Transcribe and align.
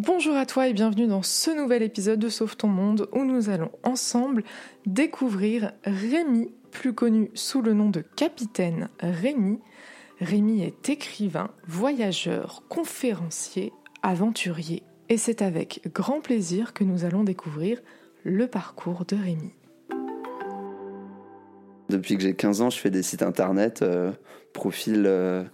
Bonjour 0.00 0.36
à 0.36 0.46
toi 0.46 0.68
et 0.68 0.72
bienvenue 0.74 1.08
dans 1.08 1.24
ce 1.24 1.50
nouvel 1.50 1.82
épisode 1.82 2.20
de 2.20 2.28
Sauve 2.28 2.56
ton 2.56 2.68
monde 2.68 3.08
où 3.10 3.24
nous 3.24 3.50
allons 3.50 3.72
ensemble 3.82 4.44
découvrir 4.86 5.72
Rémi, 5.82 6.52
plus 6.70 6.92
connu 6.92 7.32
sous 7.34 7.62
le 7.62 7.72
nom 7.72 7.90
de 7.90 8.00
Capitaine 8.00 8.90
Rémi. 9.00 9.58
Rémi 10.20 10.62
est 10.62 10.88
écrivain, 10.88 11.50
voyageur, 11.66 12.62
conférencier, 12.68 13.72
aventurier 14.04 14.84
et 15.08 15.16
c'est 15.16 15.42
avec 15.42 15.80
grand 15.92 16.20
plaisir 16.20 16.74
que 16.74 16.84
nous 16.84 17.04
allons 17.04 17.24
découvrir 17.24 17.80
le 18.22 18.46
parcours 18.46 19.04
de 19.04 19.16
Rémi. 19.16 19.52
Depuis 21.88 22.16
que 22.16 22.22
j'ai 22.22 22.34
15 22.34 22.60
ans, 22.60 22.70
je 22.70 22.78
fais 22.78 22.90
des 22.90 23.02
sites 23.02 23.22
internet, 23.22 23.82
euh, 23.82 24.12
euh, 24.86 25.44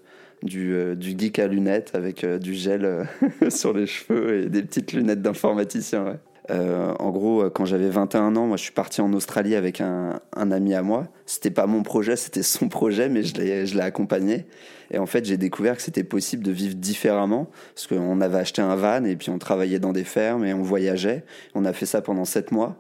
du, 0.45 0.75
euh, 0.75 0.95
du, 0.95 1.19
geek 1.19 1.39
à 1.39 1.49
lunettes 1.49 1.93
avec 1.95 2.25
du 2.25 2.55
gel 2.55 3.09
sur 3.49 3.73
les 3.73 3.87
cheveux 3.87 4.45
et 4.45 4.49
des 4.49 4.63
petites 4.63 4.93
lunettes 4.93 5.23
d'informaticien. 5.23 6.19
en 6.51 7.11
gros, 7.11 7.51
quand 7.51 7.65
j'avais 7.65 7.89
21 7.89 8.37
ans, 8.37 8.47
moi, 8.47 8.57
je 8.57 8.63
suis 8.63 8.73
parti 8.73 9.01
en 9.01 9.13
Australie 9.13 9.57
avec 9.57 9.81
un, 9.81 10.21
un 10.37 10.51
ami 10.53 10.75
à 10.75 10.83
moi. 10.83 11.09
C'était 11.27 11.51
pas 11.51 11.67
mon 11.67 11.83
projet, 11.83 12.17
c'était 12.17 12.43
son 12.43 12.69
projet, 12.69 13.09
mais 13.09 13.23
je 13.23 13.35
l'ai 13.75 13.81
accompagné. 13.81 14.47
Et 14.91 14.99
en 14.99 15.07
fait, 15.07 15.25
j'ai 15.25 15.39
découvert 15.39 15.77
que 15.77 15.83
c'était 15.83 16.05
possible 16.05 16.45
de 16.45 16.53
vivre 16.53 16.75
différemment, 16.75 17.51
parce 17.75 17.87
qu'on 17.87 18.21
avait 18.21 18.39
acheté 18.39 18.63
un 18.63 18.77
van 18.77 19.05
et 19.05 19.17
puis 19.17 19.31
on 19.31 19.39
travaillait 19.39 19.81
dans 19.81 19.93
des 19.93 20.05
fermes 20.05 20.45
et 20.45 20.53
on 20.55 20.63
voyageait. 20.63 21.25
On 21.55 21.65
a 21.65 21.73
fait 21.73 21.87
ça 21.87 22.03
pendant 22.03 22.25
7 22.25 22.53
mois. 22.53 22.77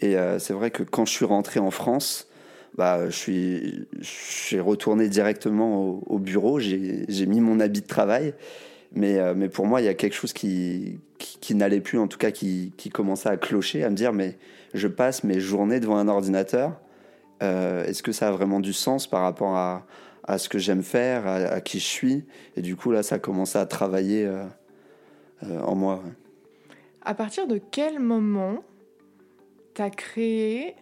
Et 0.00 0.16
c'est 0.38 0.54
vrai 0.54 0.70
que 0.70 0.82
quand 0.82 1.04
je 1.04 1.12
suis 1.12 1.26
rentré 1.26 1.60
en 1.60 1.70
France, 1.70 2.29
bah, 2.76 3.06
je 3.06 3.16
suis, 3.16 3.88
j'ai 4.00 4.60
retourné 4.60 5.08
directement 5.08 6.00
au, 6.06 6.18
bureau, 6.18 6.58
j'ai 6.60 7.26
mis 7.26 7.40
mon 7.40 7.60
habit 7.60 7.80
de 7.80 7.86
travail. 7.86 8.34
Mais, 8.92 9.18
euh, 9.18 9.34
mais 9.36 9.48
pour 9.48 9.66
moi, 9.66 9.80
il 9.80 9.84
y 9.84 9.88
a 9.88 9.94
quelque 9.94 10.14
chose 10.14 10.32
qui, 10.32 10.98
qui, 11.18 11.54
n'allait 11.54 11.80
plus, 11.80 11.98
en 11.98 12.08
tout 12.08 12.18
cas 12.18 12.30
qui, 12.30 12.72
qui, 12.76 12.90
commençait 12.90 13.28
à 13.28 13.36
clocher, 13.36 13.84
à 13.84 13.90
me 13.90 13.94
dire, 13.94 14.12
mais 14.12 14.36
je 14.74 14.88
passe 14.88 15.22
mes 15.22 15.40
journées 15.40 15.78
devant 15.80 15.96
un 15.96 16.08
ordinateur. 16.08 16.80
Euh, 17.42 17.84
est-ce 17.84 18.02
que 18.02 18.12
ça 18.12 18.28
a 18.28 18.30
vraiment 18.32 18.60
du 18.60 18.72
sens 18.72 19.06
par 19.06 19.22
rapport 19.22 19.56
à, 19.56 19.86
à 20.24 20.38
ce 20.38 20.48
que 20.48 20.58
j'aime 20.58 20.82
faire, 20.82 21.26
à, 21.26 21.60
qui 21.60 21.78
je 21.78 21.84
suis? 21.84 22.24
Et 22.56 22.62
du 22.62 22.74
coup, 22.76 22.90
là, 22.90 23.02
ça 23.02 23.16
a 23.16 23.18
commencé 23.18 23.58
à 23.58 23.66
travailler 23.66 24.26
euh, 24.26 24.44
en 25.62 25.76
moi. 25.76 26.02
À 27.02 27.14
partir 27.14 27.46
de 27.46 27.60
quel 27.70 28.00
moment 28.00 28.64
tu 29.74 29.82
as 29.82 29.90
créé 29.90 30.74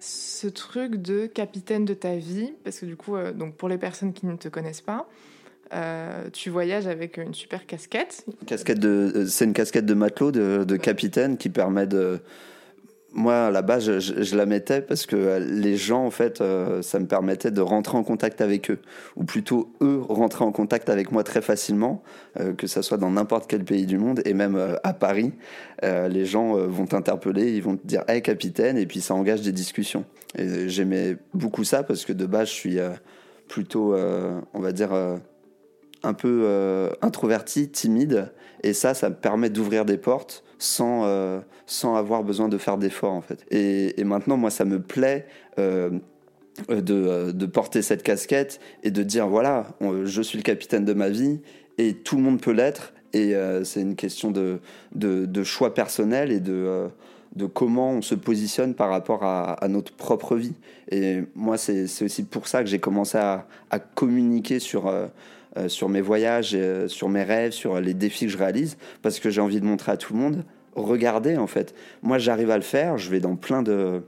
ce 0.00 0.46
truc 0.46 0.96
de 0.96 1.26
capitaine 1.26 1.84
de 1.84 1.94
ta 1.94 2.16
vie, 2.16 2.54
parce 2.64 2.80
que 2.80 2.86
du 2.86 2.96
coup, 2.96 3.16
euh, 3.16 3.32
donc 3.32 3.54
pour 3.54 3.68
les 3.68 3.78
personnes 3.78 4.12
qui 4.12 4.26
ne 4.26 4.36
te 4.36 4.48
connaissent 4.48 4.80
pas, 4.80 5.08
euh, 5.72 6.28
tu 6.32 6.50
voyages 6.50 6.86
avec 6.86 7.18
une 7.18 7.34
super 7.34 7.66
casquette. 7.66 8.24
Casquette 8.46 8.80
de, 8.80 9.12
euh, 9.14 9.26
c'est 9.26 9.44
une 9.44 9.52
casquette 9.52 9.86
de 9.86 9.94
matelot, 9.94 10.32
de, 10.32 10.64
de 10.64 10.76
capitaine, 10.76 11.36
qui 11.36 11.50
permet 11.50 11.86
de, 11.86 12.20
moi, 13.12 13.46
à 13.46 13.50
la 13.50 13.62
base, 13.62 13.98
je, 13.98 14.36
la 14.36 14.46
mettais 14.46 14.80
parce 14.80 15.06
que 15.06 15.38
les 15.38 15.76
gens, 15.76 16.04
en 16.04 16.10
fait, 16.10 16.40
euh, 16.40 16.80
ça 16.82 16.98
me 17.00 17.06
permettait 17.06 17.50
de 17.50 17.60
rentrer 17.60 17.96
en 17.96 18.04
contact 18.04 18.40
avec 18.40 18.70
eux, 18.70 18.78
ou 19.16 19.24
plutôt 19.24 19.72
eux 19.80 20.00
rentrer 20.08 20.44
en 20.44 20.52
contact 20.52 20.88
avec 20.88 21.10
moi 21.10 21.24
très 21.24 21.42
facilement, 21.42 22.02
euh, 22.38 22.52
que 22.52 22.66
ça 22.66 22.82
soit 22.82 22.98
dans 22.98 23.10
n'importe 23.10 23.48
quel 23.48 23.64
pays 23.64 23.86
du 23.86 23.98
monde, 23.98 24.20
et 24.24 24.34
même 24.34 24.54
euh, 24.56 24.76
à 24.84 24.92
Paris, 24.92 25.32
les 25.82 26.26
gens 26.26 26.56
vont 26.66 26.84
t'interpeller, 26.84 27.52
ils 27.54 27.62
vont 27.62 27.74
te 27.74 27.86
dire 27.86 28.04
"Hey 28.06 28.20
capitaine", 28.20 28.76
et 28.76 28.84
puis 28.84 29.00
ça 29.00 29.14
engage 29.14 29.40
des 29.40 29.52
discussions. 29.52 30.04
Et 30.36 30.68
j'aimais 30.68 31.16
beaucoup 31.32 31.64
ça 31.64 31.82
parce 31.82 32.04
que 32.04 32.12
de 32.12 32.26
base, 32.26 32.48
je 32.48 32.52
suis 32.52 32.78
plutôt, 33.48 33.96
on 34.52 34.60
va 34.60 34.72
dire, 34.72 34.92
un 34.92 36.12
peu 36.12 36.90
introverti, 37.00 37.70
timide, 37.70 38.30
et 38.62 38.74
ça, 38.74 38.92
ça 38.92 39.08
me 39.08 39.14
permet 39.14 39.48
d'ouvrir 39.48 39.86
des 39.86 39.96
portes 39.96 40.44
sans, 40.60 41.04
euh, 41.04 41.40
sans 41.66 41.96
avoir 41.96 42.22
besoin 42.22 42.48
de 42.48 42.58
faire 42.58 42.78
d'efforts 42.78 43.14
en 43.14 43.22
fait. 43.22 43.44
Et, 43.50 44.04
maintenant, 44.04 44.36
moi, 44.36 44.50
ça 44.50 44.64
me 44.64 44.80
plaît. 44.80 45.26
Euh, 45.58 45.90
de, 46.68 47.30
de, 47.30 47.46
porter 47.46 47.80
cette 47.80 48.02
casquette 48.02 48.60
et 48.82 48.90
de 48.90 49.02
dire 49.02 49.28
voilà, 49.28 49.68
je 50.04 50.20
suis 50.20 50.36
le 50.36 50.42
capitaine 50.42 50.84
de 50.84 50.92
ma 50.92 51.08
vie 51.08 51.40
et 51.78 51.94
tout 51.94 52.16
le 52.16 52.22
monde 52.22 52.38
peut 52.40 52.50
l'être. 52.50 52.92
Et 53.14 53.34
euh, 53.34 53.64
c'est 53.64 53.80
une 53.80 53.96
question 53.96 54.30
de, 54.30 54.58
de, 54.94 55.42
choix 55.42 55.72
personnel 55.72 56.30
et 56.30 56.40
de, 56.40 56.90
de 57.34 57.46
comment 57.46 57.92
on 57.92 58.02
se 58.02 58.14
positionne 58.14 58.74
par 58.74 58.90
rapport 58.90 59.24
à, 59.24 59.56
notre 59.68 59.92
propre 59.92 60.36
vie. 60.36 60.54
Et 60.90 61.22
moi, 61.34 61.56
c'est 61.56 61.84
aussi 62.02 62.24
pour 62.24 62.46
ça 62.46 62.62
que 62.62 62.68
j'ai 62.68 62.80
commencé 62.80 63.16
à, 63.16 63.46
communiquer 63.94 64.58
sur, 64.58 64.92
euh, 65.56 65.68
sur 65.68 65.88
mes 65.88 66.00
voyages, 66.00 66.52
euh, 66.54 66.86
sur 66.86 67.08
mes 67.08 67.24
rêves, 67.24 67.50
sur 67.50 67.80
les 67.80 67.92
défis 67.92 68.26
que 68.26 68.30
je 68.30 68.38
réalise, 68.38 68.76
parce 69.02 69.18
que 69.18 69.30
j'ai 69.30 69.40
envie 69.40 69.60
de 69.60 69.66
montrer 69.66 69.90
à 69.90 69.96
tout 69.96 70.12
le 70.12 70.20
monde, 70.20 70.44
regardez 70.74 71.36
en 71.36 71.46
fait. 71.46 71.74
Moi 72.02 72.18
j'arrive 72.18 72.50
à 72.50 72.56
le 72.56 72.62
faire, 72.62 72.98
je 72.98 73.10
vais 73.10 73.20
dans 73.20 73.36
plein 73.36 73.62
de 73.62 74.02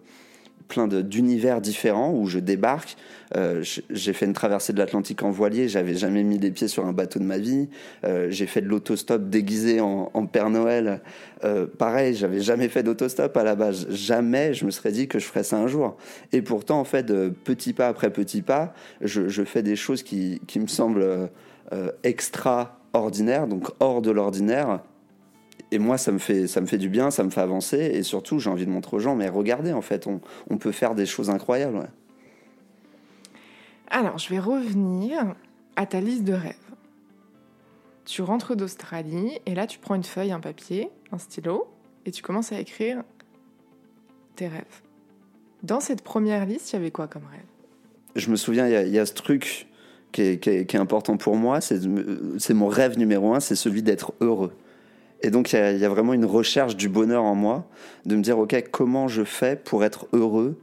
plein 0.73 0.89
d'univers 0.89 1.61
différents 1.61 2.15
où 2.15 2.27
je 2.27 2.39
débarque. 2.39 2.97
Euh, 3.37 3.63
j'ai 3.91 4.13
fait 4.15 4.25
une 4.25 4.33
traversée 4.33 4.73
de 4.73 4.79
l'Atlantique 4.79 5.23
en 5.23 5.31
voilier, 5.31 5.69
j'avais 5.69 5.95
jamais 5.95 6.23
mis 6.23 6.39
les 6.39 6.51
pieds 6.51 6.67
sur 6.67 6.87
un 6.87 6.95
bateau 6.95 7.19
de 7.19 7.25
ma 7.25 7.37
vie. 7.37 7.69
Euh, 8.05 8.29
j'ai 8.31 8.47
fait 8.47 8.63
de 8.63 8.69
l'autostop 8.69 9.29
déguisé 9.29 9.81
en, 9.81 10.27
Père 10.27 10.49
Noël. 10.49 11.03
Euh, 11.45 11.67
pareil, 11.67 12.15
j'avais 12.15 12.41
jamais 12.41 12.71
fait 12.71 12.83
d'autostop 12.83 13.37
à 13.37 13.45
la 13.45 13.55
base. 13.55 13.87
Jamais 13.91 14.55
je 14.55 14.65
me 14.65 14.71
serais 14.71 14.93
dit 14.93 15.09
que 15.09 15.19
je 15.19 15.27
ferais 15.27 15.45
ça 15.45 15.59
un 15.59 15.67
jour. 15.67 15.99
Et 16.33 16.41
pourtant, 16.41 16.81
en 16.81 16.85
fait, 16.85 17.13
petit 17.45 17.75
pas 17.75 17.89
après 17.89 18.11
petit 18.11 18.41
pas, 18.41 18.73
je, 19.03 19.29
je 19.29 19.45
fais 19.45 19.63
des 19.63 19.77
choses 19.77 20.03
qui, 20.03 20.41
qui 20.47 20.59
me 20.59 20.69
semblent 20.69 21.29
extraordinaires, 22.03 23.47
donc 23.47 23.69
hors 23.81 24.01
de 24.01 24.11
l'ordinaire, 24.11 24.81
et 25.73 25.79
moi, 25.79 25.97
ça 25.97 26.13
me, 26.13 26.19
fait, 26.19 26.47
ça 26.47 26.61
me 26.61 26.67
fait 26.67 26.77
du 26.77 26.91
bien, 26.91 27.11
ça 27.11 27.25
me 27.25 27.31
fait 27.31 27.41
avancer. 27.41 27.79
Et 27.79 28.03
surtout, 28.03 28.39
j'ai 28.39 28.51
envie 28.51 28.67
de 28.67 28.71
montrer 28.71 28.99
aux 28.99 29.01
gens, 29.01 29.17
mais 29.17 29.29
regardez, 29.29 29.73
en 29.73 29.81
fait, 29.81 30.07
on, 30.07 30.21
on 30.51 30.59
peut 30.59 30.71
faire 30.71 30.95
des 30.95 31.07
choses 31.07 31.31
incroyables. 31.31 31.89
Alors, 33.89 34.19
je 34.19 34.29
vais 34.29 34.39
revenir 34.39 35.35
à 35.77 35.87
ta 35.87 36.01
liste 36.01 36.25
de 36.25 36.35
rêves. 36.35 36.57
Tu 38.05 38.21
rentres 38.21 38.55
d'Australie 38.55 39.39
et 39.47 39.55
là, 39.55 39.67
tu 39.67 39.79
prends 39.79 39.95
une 39.95 40.05
feuille, 40.05 40.33
un 40.33 40.41
papier, 40.41 40.91
un 41.11 41.19
stylo 41.19 41.67
et 42.05 42.11
tu 42.11 42.23
commences 42.23 42.53
à 42.53 42.61
écrire 42.61 43.03
tes 44.37 44.49
rêves. 44.49 44.83
Dans 45.63 45.81
cette 45.81 46.03
première 46.03 46.45
liste, 46.45 46.73
il 46.73 46.77
y 46.77 46.79
avait 46.79 46.91
quoi 46.91 47.07
comme 47.07 47.25
rêve? 47.31 47.41
Je 48.15 48.31
me 48.31 48.37
souviens, 48.37 48.69
il 48.69 48.93
y, 48.93 48.99
a 48.99 49.07
ce 49.07 49.15
truc 49.15 49.69
qui 50.11 50.23
est, 50.23 50.39
qui 50.39 50.51
est 50.51 50.81
important 50.81 51.17
pour 51.17 51.37
moi, 51.37 51.63
c'est 51.63 52.55
mon 52.55 52.67
rêve 52.67 52.99
numéro 52.99 53.33
un, 53.33 53.41
c'est 53.41 53.55
celui 53.55 53.83
d'être 53.83 54.13
heureux. 54.21 54.53
Et 55.23 55.31
donc, 55.31 55.53
il 55.53 55.79
y, 55.79 55.85
a 55.85 55.89
vraiment 55.89 56.15
une 56.15 56.25
recherche 56.25 56.77
du 56.77 56.89
bonheur 56.89 57.23
en 57.23 57.37
moi, 57.37 57.65
de 58.07 58.17
me 58.17 58.23
dire, 58.23 58.39
OK, 58.39 58.57
comment 58.73 59.07
je 59.07 59.23
fais 59.23 59.55
pour 59.55 59.85
être 59.85 60.09
heureux? 60.13 60.61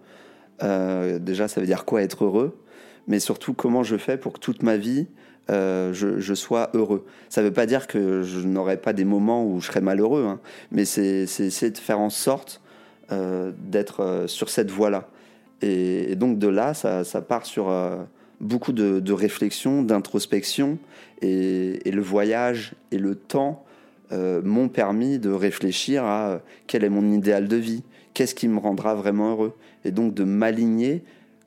Euh, 0.64 1.18
Déjà, 1.18 1.48
ça 1.48 1.62
veut 1.62 1.68
dire 1.68 1.86
quoi 1.86 2.02
être 2.02 2.26
heureux? 2.26 2.60
Mais 3.08 3.20
surtout, 3.20 3.54
comment 3.54 3.84
je 3.84 3.96
fais 3.96 4.18
pour 4.18 4.34
que 4.34 4.40
toute 4.40 4.62
ma 4.62 4.76
vie, 4.76 5.08
euh, 5.50 5.94
je, 5.94 6.34
sois 6.34 6.72
heureux? 6.74 7.06
Ça 7.30 7.42
ne 7.42 7.48
veut 7.48 7.54
pas 7.54 7.66
dire 7.66 7.88
que 7.88 8.22
je 8.22 8.46
n'aurai 8.46 8.76
pas 8.76 8.92
des 8.92 9.06
moments 9.06 9.46
où 9.46 9.62
je 9.62 9.68
serai 9.68 9.80
malheureux, 9.80 10.26
hein, 10.26 10.42
mais 10.72 10.84
c'est 10.84 11.22
essayer 11.22 11.72
de 11.72 11.78
faire 11.78 12.00
en 12.00 12.10
sorte 12.10 12.62
euh, 13.14 13.54
d'être 13.58 14.26
sur 14.28 14.50
cette 14.50 14.72
voie-là. 14.72 15.08
Et, 15.62 16.18
donc, 16.18 16.38
de 16.38 16.48
là, 16.50 16.74
ça, 16.74 17.22
part 17.22 17.46
sur 17.46 17.74
beaucoup 18.42 18.74
de, 18.74 19.00
de 19.00 19.14
réflexion, 19.14 19.84
d'introspection, 19.84 20.78
et, 21.22 21.88
et, 21.88 21.92
le 21.92 22.02
voyage 22.02 22.74
et 22.92 22.98
le 22.98 23.16
temps 23.16 23.66
euh, 24.12 24.42
m'ont 24.42 24.70
permis 24.70 25.20
de 25.20 25.30
réfléchir 25.30 26.04
à 26.04 26.30
euh, 26.30 26.40
quel 26.66 26.84
est 26.84 26.90
mon 26.90 27.12
idéal 27.12 27.48
de 27.48 27.56
vie, 27.58 27.84
qu'est-ce 28.16 28.34
qui 28.34 28.48
me 28.48 28.58
rendra 28.58 28.96
vraiment 28.96 29.34
heureux, 29.34 29.56
et 29.86 29.92
donc 29.92 30.16
de 30.16 30.24
m'aligner 30.24 31.04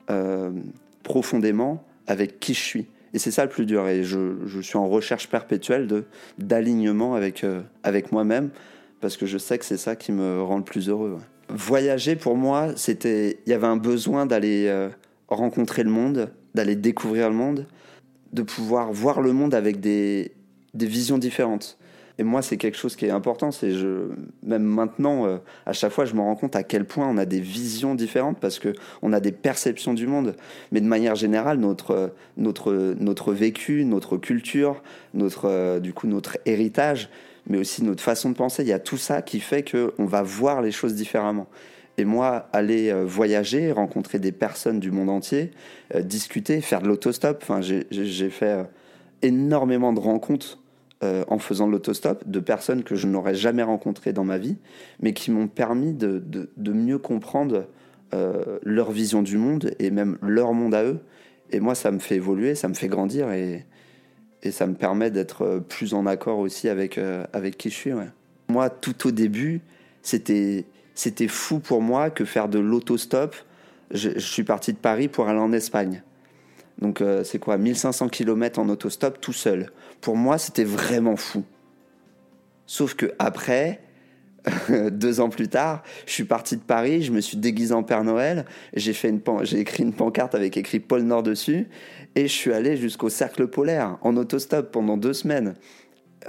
euh, 0.09 0.49
profondément 1.03 1.83
avec 2.07 2.39
qui 2.39 2.53
je 2.53 2.61
suis. 2.61 2.85
Et 3.13 3.19
c'est 3.19 3.31
ça 3.31 3.43
le 3.43 3.49
plus 3.49 3.65
dur. 3.65 3.85
Et 3.89 4.05
je, 4.05 4.37
je 4.45 4.61
suis 4.61 4.77
en 4.77 4.87
recherche 4.87 5.29
perpétuelle 5.29 5.87
de 5.87 6.05
d'alignement 6.39 7.15
avec 7.15 7.45
avec 7.83 8.11
moi-même 8.11 8.49
parce 9.01 9.17
que 9.17 9.25
je 9.25 9.37
sais 9.37 9.59
que 9.59 9.65
c'est 9.65 9.77
ça 9.77 9.95
qui 9.95 10.11
me 10.11 10.41
rend 10.41 10.57
le 10.57 10.63
plus 10.63 10.89
heureux. 10.89 11.19
Voyager 11.49 12.15
pour 12.15 12.37
moi, 12.37 12.69
c'était 12.75 13.39
il 13.45 13.49
y 13.51 13.53
avait 13.53 13.67
un 13.67 13.77
besoin 13.77 14.25
d'aller 14.25 14.87
rencontrer 15.27 15.83
le 15.83 15.91
monde, 15.91 16.31
d'aller 16.55 16.75
découvrir 16.75 17.29
le 17.29 17.35
monde, 17.35 17.67
de 18.31 18.41
pouvoir 18.41 18.91
voir 18.91 19.21
le 19.21 19.31
monde 19.33 19.53
avec 19.53 19.79
des 19.79 20.31
des 20.73 20.87
visions 20.87 21.19
différentes. 21.19 21.77
Et 22.19 22.23
moi, 22.23 22.43
c'est 22.43 22.57
quelque 22.57 22.77
chose 22.77 22.95
qui 22.95 23.05
est 23.05 23.11
important. 23.11 23.51
C'est 23.51 23.71
je, 23.71 24.09
même 24.43 24.63
maintenant, 24.63 25.25
euh, 25.25 25.37
à 25.65 25.73
chaque 25.73 25.91
fois, 25.91 26.05
je 26.05 26.13
me 26.13 26.21
rends 26.21 26.35
compte 26.35 26.55
à 26.55 26.61
quel 26.61 26.85
point 26.85 27.07
on 27.07 27.17
a 27.17 27.25
des 27.25 27.39
visions 27.39 27.95
différentes 27.95 28.39
parce 28.39 28.59
que 28.59 28.73
on 29.01 29.13
a 29.13 29.19
des 29.19 29.31
perceptions 29.31 29.93
du 29.95 30.05
monde. 30.05 30.35
Mais 30.71 30.79
de 30.79 30.85
manière 30.85 31.15
générale, 31.15 31.57
notre 31.57 32.13
notre 32.37 32.95
notre 32.99 33.33
vécu, 33.33 33.83
notre 33.85 34.17
culture, 34.17 34.83
notre 35.15 35.45
euh, 35.49 35.79
du 35.79 35.93
coup 35.93 36.05
notre 36.05 36.37
héritage, 36.45 37.09
mais 37.47 37.57
aussi 37.57 37.83
notre 37.83 38.03
façon 38.03 38.29
de 38.29 38.35
penser, 38.35 38.61
il 38.61 38.69
y 38.69 38.73
a 38.73 38.79
tout 38.79 38.97
ça 38.97 39.23
qui 39.23 39.39
fait 39.39 39.63
que 39.63 39.93
on 39.97 40.05
va 40.05 40.21
voir 40.21 40.61
les 40.61 40.71
choses 40.71 40.93
différemment. 40.93 41.47
Et 41.97 42.05
moi, 42.05 42.47
aller 42.53 42.91
euh, 42.91 43.03
voyager, 43.05 43.71
rencontrer 43.71 44.19
des 44.19 44.31
personnes 44.31 44.79
du 44.79 44.91
monde 44.91 45.09
entier, 45.09 45.51
discuter, 45.99 46.61
faire 46.61 46.81
de 46.81 46.87
l'autostop. 46.87 47.39
Enfin, 47.41 47.61
j'ai 47.61 48.29
fait 48.29 48.65
énormément 49.21 49.93
de 49.93 49.99
rencontres 49.99 50.59
euh, 51.03 51.23
en 51.27 51.37
faisant 51.37 51.67
l'autostop, 51.67 52.23
de 52.25 52.39
personnes 52.39 52.83
que 52.83 52.95
je 52.95 53.07
n'aurais 53.07 53.35
jamais 53.35 53.61
rencontrées 53.61 54.13
dans 54.13 54.23
ma 54.23 54.37
vie, 54.37 54.57
mais 55.01 55.13
qui 55.13 55.31
m'ont 55.31 55.47
permis 55.47 55.93
de, 55.93 56.23
de, 56.25 56.71
mieux 56.71 56.97
comprendre 56.97 57.67
euh, 58.13 58.57
leur 58.63 58.91
vision 58.91 59.21
du 59.21 59.37
monde 59.37 59.75
et 59.79 59.91
même 59.91 60.17
leur 60.21 60.53
monde 60.53 60.73
à 60.73 60.83
eux. 60.83 60.99
Et 61.51 61.59
moi, 61.59 61.75
ça 61.75 61.91
me 61.91 61.99
fait 61.99 62.15
évoluer, 62.15 62.55
ça 62.55 62.69
me 62.69 62.73
fait 62.73 62.87
grandir 62.87 63.31
et, 63.31 63.65
et 64.43 64.51
ça 64.51 64.65
me 64.65 64.75
permet 64.75 65.11
d'être 65.11 65.61
plus 65.67 65.93
en 65.93 66.05
accord 66.05 66.39
aussi 66.39 66.69
avec, 66.69 66.97
avec 67.33 67.57
qui 67.57 67.69
je 67.69 67.75
suis. 67.75 67.91
Moi, 68.47 68.69
tout 68.69 69.07
au 69.07 69.11
début, 69.11 69.61
c'était 70.01 70.65
c'était 70.95 71.27
fou 71.27 71.59
pour 71.59 71.81
moi 71.81 72.09
que 72.09 72.23
faire 72.23 72.47
de 72.47 72.59
l'autostop. 72.59 73.35
Je, 73.91 74.11
je, 74.15 74.19
suis 74.19 74.43
parti 74.43 74.73
de 74.73 74.77
Paris 74.77 75.07
pour 75.07 75.27
aller 75.27 75.39
en 75.39 75.51
Espagne. 75.51 76.03
Donc 76.83 76.99
euh, 76.99 77.23
c'est 77.23 77.39
quoi 77.39 77.57
1500 77.57 78.09
km 78.09 78.59
en 78.59 78.67
autostop 78.67 79.21
tout 79.21 79.31
seul. 79.31 79.71
Pour 80.01 80.17
moi, 80.17 80.37
c'était 80.37 80.65
vraiment 80.65 81.15
fou. 81.15 81.45
Sauf 82.67 82.93
que 82.93 83.13
après, 83.19 83.79
deux 84.91 85.21
ans 85.21 85.29
plus 85.29 85.47
tard, 85.47 85.81
je 86.05 86.11
suis 86.11 86.25
parti 86.25 86.57
de 86.57 86.61
Paris, 86.61 87.01
je 87.01 87.13
me 87.13 87.21
suis 87.21 87.37
déguisé 87.37 87.73
en 87.73 87.83
Père 87.83 88.03
Noël, 88.03 88.43
j'ai 88.73 88.91
écrit 88.91 89.83
une 89.83 89.93
pancarte 89.93 90.35
avec 90.35 90.57
écrit 90.57 90.81
Pôle 90.81 91.03
Nord 91.03 91.23
dessus, 91.23 91.69
et 92.15 92.23
je 92.23 92.33
suis 92.33 92.51
allé 92.51 92.75
jusqu'au 92.75 93.07
cercle 93.07 93.47
polaire 93.47 93.97
en 94.01 94.17
autostop 94.17 94.69
pendant 94.69 94.97
deux 94.97 95.13
semaines. 95.13 95.55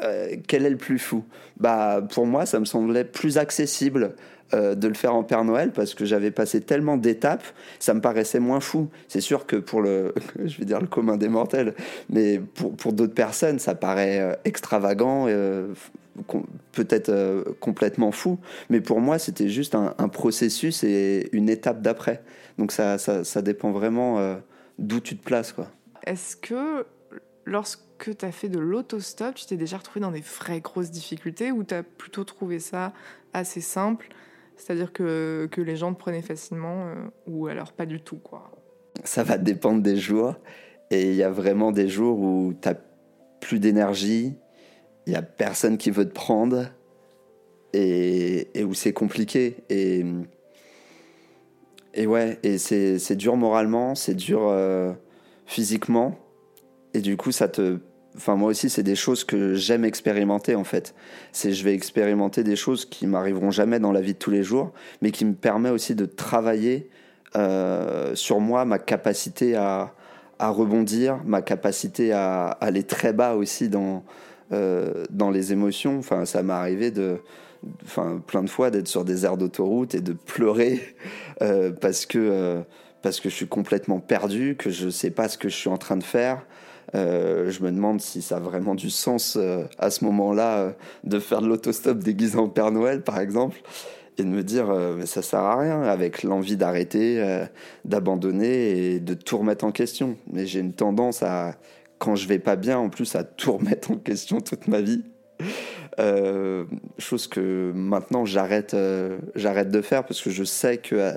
Euh, 0.03 0.37
quel 0.47 0.67
est 0.67 0.71
le 0.71 0.77
plus 0.77 0.99
fou? 0.99 1.25
Bah 1.59 2.03
pour 2.13 2.27
moi, 2.27 2.47
ça 2.47 2.61
me 2.61 2.65
semblait 2.65 3.05
plus 3.05 3.39
accessible 3.39 4.15
euh, 4.53 4.75
de 4.75 4.89
le 4.89 4.95
faire 4.95 5.15
en 5.15 5.23
Père 5.23 5.45
Noël 5.45 5.73
parce 5.73 5.95
que 5.95 6.05
j'avais 6.05 6.31
passé 6.31 6.61
tellement 6.61 6.97
d'étapes, 6.97 7.45
ça 7.79 7.95
me 7.95 8.01
paraissait 8.01 8.41
moins 8.41 8.61
fou. 8.61 8.89
C'est 9.09 9.21
sûr 9.21 9.47
que 9.47 9.57
pour 9.57 9.83
le, 9.83 10.15
je 10.45 10.59
vais 10.59 10.65
dire 10.65 10.81
le 10.81 10.87
commun 10.87 11.17
des 11.17 11.29
mortels, 11.29 11.75
mais 12.11 12.39
pour, 12.39 12.75
pour 12.77 12.93
d'autres 12.93 13.15
personnes, 13.15 13.59
ça 13.59 13.75
paraît 13.75 14.21
euh, 14.21 14.35
extravagant, 14.45 15.27
peut-être 16.73 17.45
complètement 17.61 18.13
fou. 18.13 18.39
Mais 18.71 18.81
pour 18.81 19.01
moi, 19.01 19.19
c'était 19.19 19.49
juste 19.49 19.75
un, 19.75 20.09
processus 20.09 20.85
et 20.85 21.29
une 21.33 21.49
étape 21.49 21.83
d'après. 21.83 22.23
Donc 22.59 22.71
ça, 22.71 22.99
ça, 22.99 23.25
ça, 23.25 23.43
dépend 23.43 23.73
vraiment 23.73 24.37
d'où 24.79 25.01
tu 25.01 25.17
te 25.17 25.25
places. 25.25 25.53
quoi. 25.53 25.67
Est-ce 26.07 26.37
que 26.37 26.87
lorsque 27.45 27.84
tu 28.11 28.25
as 28.25 28.33
fait 28.33 28.49
de 28.49 28.59
l'autostop, 28.59 29.35
tu 29.35 29.47
t'es 29.47 29.57
déjà 29.57 29.79
retrouvé 29.79 30.01
dans 30.01 30.11
des 30.11 30.21
vraies 30.21 30.61
grosses 30.61 30.91
difficultés 30.91 31.53
ou 31.53 31.65
tu 31.65 31.75
as 31.75 31.83
plutôt 31.83 32.25
trouvé 32.25 32.59
ça 32.59 32.93
assez 33.33 33.61
simple 33.61 34.09
c'est-à-dire 34.57 34.93
que, 34.93 35.49
que, 35.51 35.61
les 35.61 35.77
gens 35.77 35.93
te 35.93 35.99
prenaient 35.99 36.23
facilement 36.23 36.87
euh, 36.87 36.95
ou 37.27 37.47
alors 37.47 37.73
pas 37.73 37.87
du 37.87 38.01
tout 38.01 38.17
quoi? 38.17 38.51
Ça 39.03 39.25
va 39.25 39.39
dépendre 39.39 39.83
des 39.83 39.97
jours. 39.97 40.37
Et 40.91 41.11
il 41.11 41.17
y 41.17 41.23
a 41.23 41.31
vraiment 41.31 41.73
des 41.73 41.89
jours 41.89 42.21
où 42.21 42.55
tu 42.61 42.69
n'as 42.69 42.77
plus 43.41 43.59
d'énergie, 43.59 44.37
il 45.07 45.11
n'y 45.11 45.17
a 45.17 45.23
personne 45.23 45.77
qui 45.77 45.91
veut 45.91 46.07
te 46.07 46.15
prendre 46.15 46.67
et, 47.73 48.59
et 48.59 48.65
où 48.65 48.75
c'est 48.75 48.93
compliqué. 48.93 49.57
Et, 49.71 50.05
et 51.95 52.07
ouais, 52.07 52.39
et 52.43 52.59
c'est 52.59 53.17
dur 53.17 53.37
moralement, 53.37 53.95
c'est 53.95 54.15
dur 54.15 54.43
euh, 54.45 54.93
physiquement. 55.47 56.19
Et 56.95 57.01
du 57.01 57.17
coup, 57.17 57.33
ça 57.33 57.49
te 57.49 57.79
enfin 58.17 58.37
moi 58.37 58.51
aussi 58.51 58.71
c'est 58.71 58.83
des 58.83 58.95
choses 58.95 59.25
que 59.25 59.55
j'aime 59.55 59.85
expérimenter 59.85 60.55
en 60.55 60.65
fait. 60.65 60.95
C'est 61.33 61.53
je 61.53 61.65
vais 61.65 61.75
expérimenter 61.75 62.45
des 62.45 62.57
choses 62.57 62.85
qui 62.85 63.07
m'arriveront 63.07 63.51
jamais 63.51 63.81
dans 63.81 63.93
la 63.93 64.01
vie 64.01 64.15
de 64.15 64.19
tous 64.19 64.31
les 64.31 64.43
jours, 64.43 64.73
mais 65.03 65.11
qui 65.11 65.25
me 65.25 65.35
permet 65.35 65.71
aussi 65.71 65.95
de 65.95 66.07
travailler 66.07 66.89
euh, 67.37 68.15
sur 68.15 68.41
moi, 68.41 68.65
ma 68.65 68.79
capacité 68.79 69.57
à, 69.57 69.95
à, 70.39 70.51
rebondir, 70.51 71.21
ma 71.25 71.43
capacité 71.43 72.13
à, 72.13 72.47
aller 72.47 72.85
très 72.85 73.13
bas 73.13 73.35
aussi 73.35 73.69
dans 73.69 74.05
euh, 74.53 75.05
dans 75.11 75.31
les 75.31 75.53
émotions. 75.53 75.99
Enfin 75.99 76.25
ça 76.25 76.43
m'est 76.43 76.53
arrivé 76.53 76.91
de 76.91 77.19
enfin 77.85 78.23
plein 78.25 78.43
de 78.43 78.51
fois 78.51 78.71
d'être 78.71 78.89
sur 78.89 79.05
des 79.05 79.25
aires 79.25 79.37
d'autoroute 79.37 79.95
et 79.95 80.01
de 80.01 80.13
pleurer 80.13 80.81
euh, 81.43 81.73
parce 81.73 82.07
que 82.07 82.63
parce 83.03 83.21
que 83.21 83.29
je 83.29 83.35
suis 83.35 83.49
complètement 83.49 83.99
perdu, 83.99 84.57
que 84.57 84.71
je 84.71 84.89
sais 84.89 85.11
pas 85.11 85.29
ce 85.29 85.37
que 85.37 85.49
je 85.49 85.57
suis 85.57 85.69
en 85.69 85.77
train 85.77 85.97
de 85.97 86.05
faire. 86.05 86.47
Euh, 86.95 87.51
je 87.51 87.63
me 87.63 87.71
demande 87.71 88.01
si 88.01 88.23
ça 88.23 88.37
a 88.37 88.41
vraiment 88.41 88.75
du 88.75 88.91
sens 88.91 89.37
euh, 89.37 89.65
à 89.79 89.91
ce 89.91 90.05
moment-là 90.05 90.59
euh, 90.59 90.71
de 91.03 91.19
faire 91.19 91.41
de 91.41 91.49
l'autostop 91.49 91.99
déguisé 91.99 92.39
en 92.39 92.49
Père 92.49 92.71
Noël, 92.71 93.03
par 93.03 93.19
exemple, 93.19 93.61
et 94.17 94.23
de 94.23 94.29
me 94.29 94.45
dire 94.45 94.73
mais 94.97 95.07
ça 95.07 95.23
sert 95.23 95.41
à 95.41 95.59
rien, 95.59 95.83
avec 95.83 96.23
l'envie 96.23 96.57
d'arrêter, 96.57 97.21
d'abandonner 97.85 98.95
et 98.95 99.01
de 99.01 99.15
tout 99.15 99.39
remettre 99.39 99.65
en 99.65 99.73
question. 99.73 100.17
Mais 100.31 100.47
j'ai 100.47 100.61
une 100.61 100.73
tendance 100.73 101.25
à, 101.25 101.57
quand 101.99 102.15
je 102.15 102.29
vais 102.29 102.39
pas 102.39 102.55
bien, 102.55 102.79
en 102.79 102.91
plus, 102.91 103.17
à 103.17 103.25
tout 103.25 103.55
remettre 103.55 103.91
en 103.91 103.97
question 103.97 104.41
toute 104.41 104.69
ma 104.69 104.81
vie. 104.83 105.03
chose 106.99 107.27
que 107.27 107.73
maintenant 107.75 108.25
j'arrête, 108.25 108.77
j'arrête 109.35 109.73
de 109.73 109.81
faire 109.81 110.05
parce 110.07 110.23
que 110.23 110.31
je 110.31 110.45
sais 110.45 110.79
que 110.79 111.15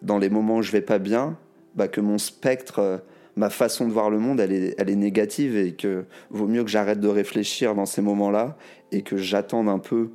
dans 0.00 0.18
les 0.18 0.28
moments 0.28 0.56
où 0.56 0.62
je 0.62 0.72
vais 0.72 0.80
pas 0.80 0.98
bien, 0.98 1.38
bah, 1.76 1.86
que 1.86 2.00
mon 2.00 2.18
spectre 2.18 3.04
ma 3.36 3.50
façon 3.50 3.86
de 3.86 3.92
voir 3.92 4.10
le 4.10 4.18
monde, 4.18 4.40
elle 4.40 4.52
est, 4.52 4.74
elle 4.78 4.90
est 4.90 4.96
négative 4.96 5.56
et 5.56 5.72
que 5.72 6.04
vaut 6.30 6.46
mieux 6.46 6.64
que 6.64 6.70
j'arrête 6.70 7.00
de 7.00 7.08
réfléchir 7.08 7.74
dans 7.74 7.86
ces 7.86 8.02
moments-là 8.02 8.56
et 8.90 9.02
que 9.02 9.16
j'attende 9.16 9.68
un 9.68 9.78
peu 9.78 10.10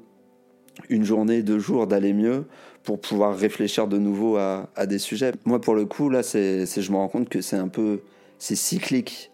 une 0.89 1.03
journée, 1.03 1.41
deux 1.41 1.59
jours 1.59 1.87
d'aller 1.87 2.13
mieux 2.13 2.45
pour 2.83 3.01
pouvoir 3.01 3.35
réfléchir 3.35 3.87
de 3.87 3.97
nouveau 3.97 4.37
à, 4.37 4.69
à, 4.75 4.85
des 4.85 4.99
sujets. 4.99 5.33
Moi, 5.45 5.59
pour 5.59 5.75
le 5.75 5.85
coup, 5.85 6.09
là, 6.09 6.23
c'est, 6.23 6.65
je 6.65 6.91
me 6.91 6.97
rends 6.97 7.09
compte 7.09 7.29
que 7.29 7.41
c'est 7.41 7.57
un 7.57 7.67
peu, 7.67 8.01
c'est 8.37 8.55
cyclique. 8.55 9.31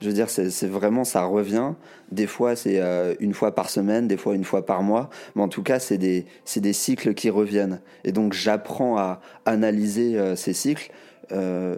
Je 0.00 0.08
veux 0.08 0.14
dire, 0.14 0.28
c'est 0.28 0.66
vraiment, 0.66 1.04
ça 1.04 1.24
revient. 1.24 1.72
Des 2.12 2.26
fois, 2.26 2.56
c'est 2.56 2.80
euh, 2.80 3.14
une 3.20 3.32
fois 3.32 3.54
par 3.54 3.70
semaine, 3.70 4.06
des 4.06 4.16
fois 4.16 4.34
une 4.34 4.44
fois 4.44 4.66
par 4.66 4.82
mois. 4.82 5.08
Mais 5.34 5.42
en 5.42 5.48
tout 5.48 5.62
cas, 5.62 5.78
c'est 5.78 5.98
des, 5.98 6.26
des 6.56 6.72
cycles 6.72 7.14
qui 7.14 7.30
reviennent. 7.30 7.80
Et 8.04 8.12
donc, 8.12 8.32
j'apprends 8.32 8.98
à 8.98 9.20
analyser 9.46 10.18
euh, 10.18 10.36
ces 10.36 10.52
cycles. 10.52 10.90
Euh, 11.32 11.76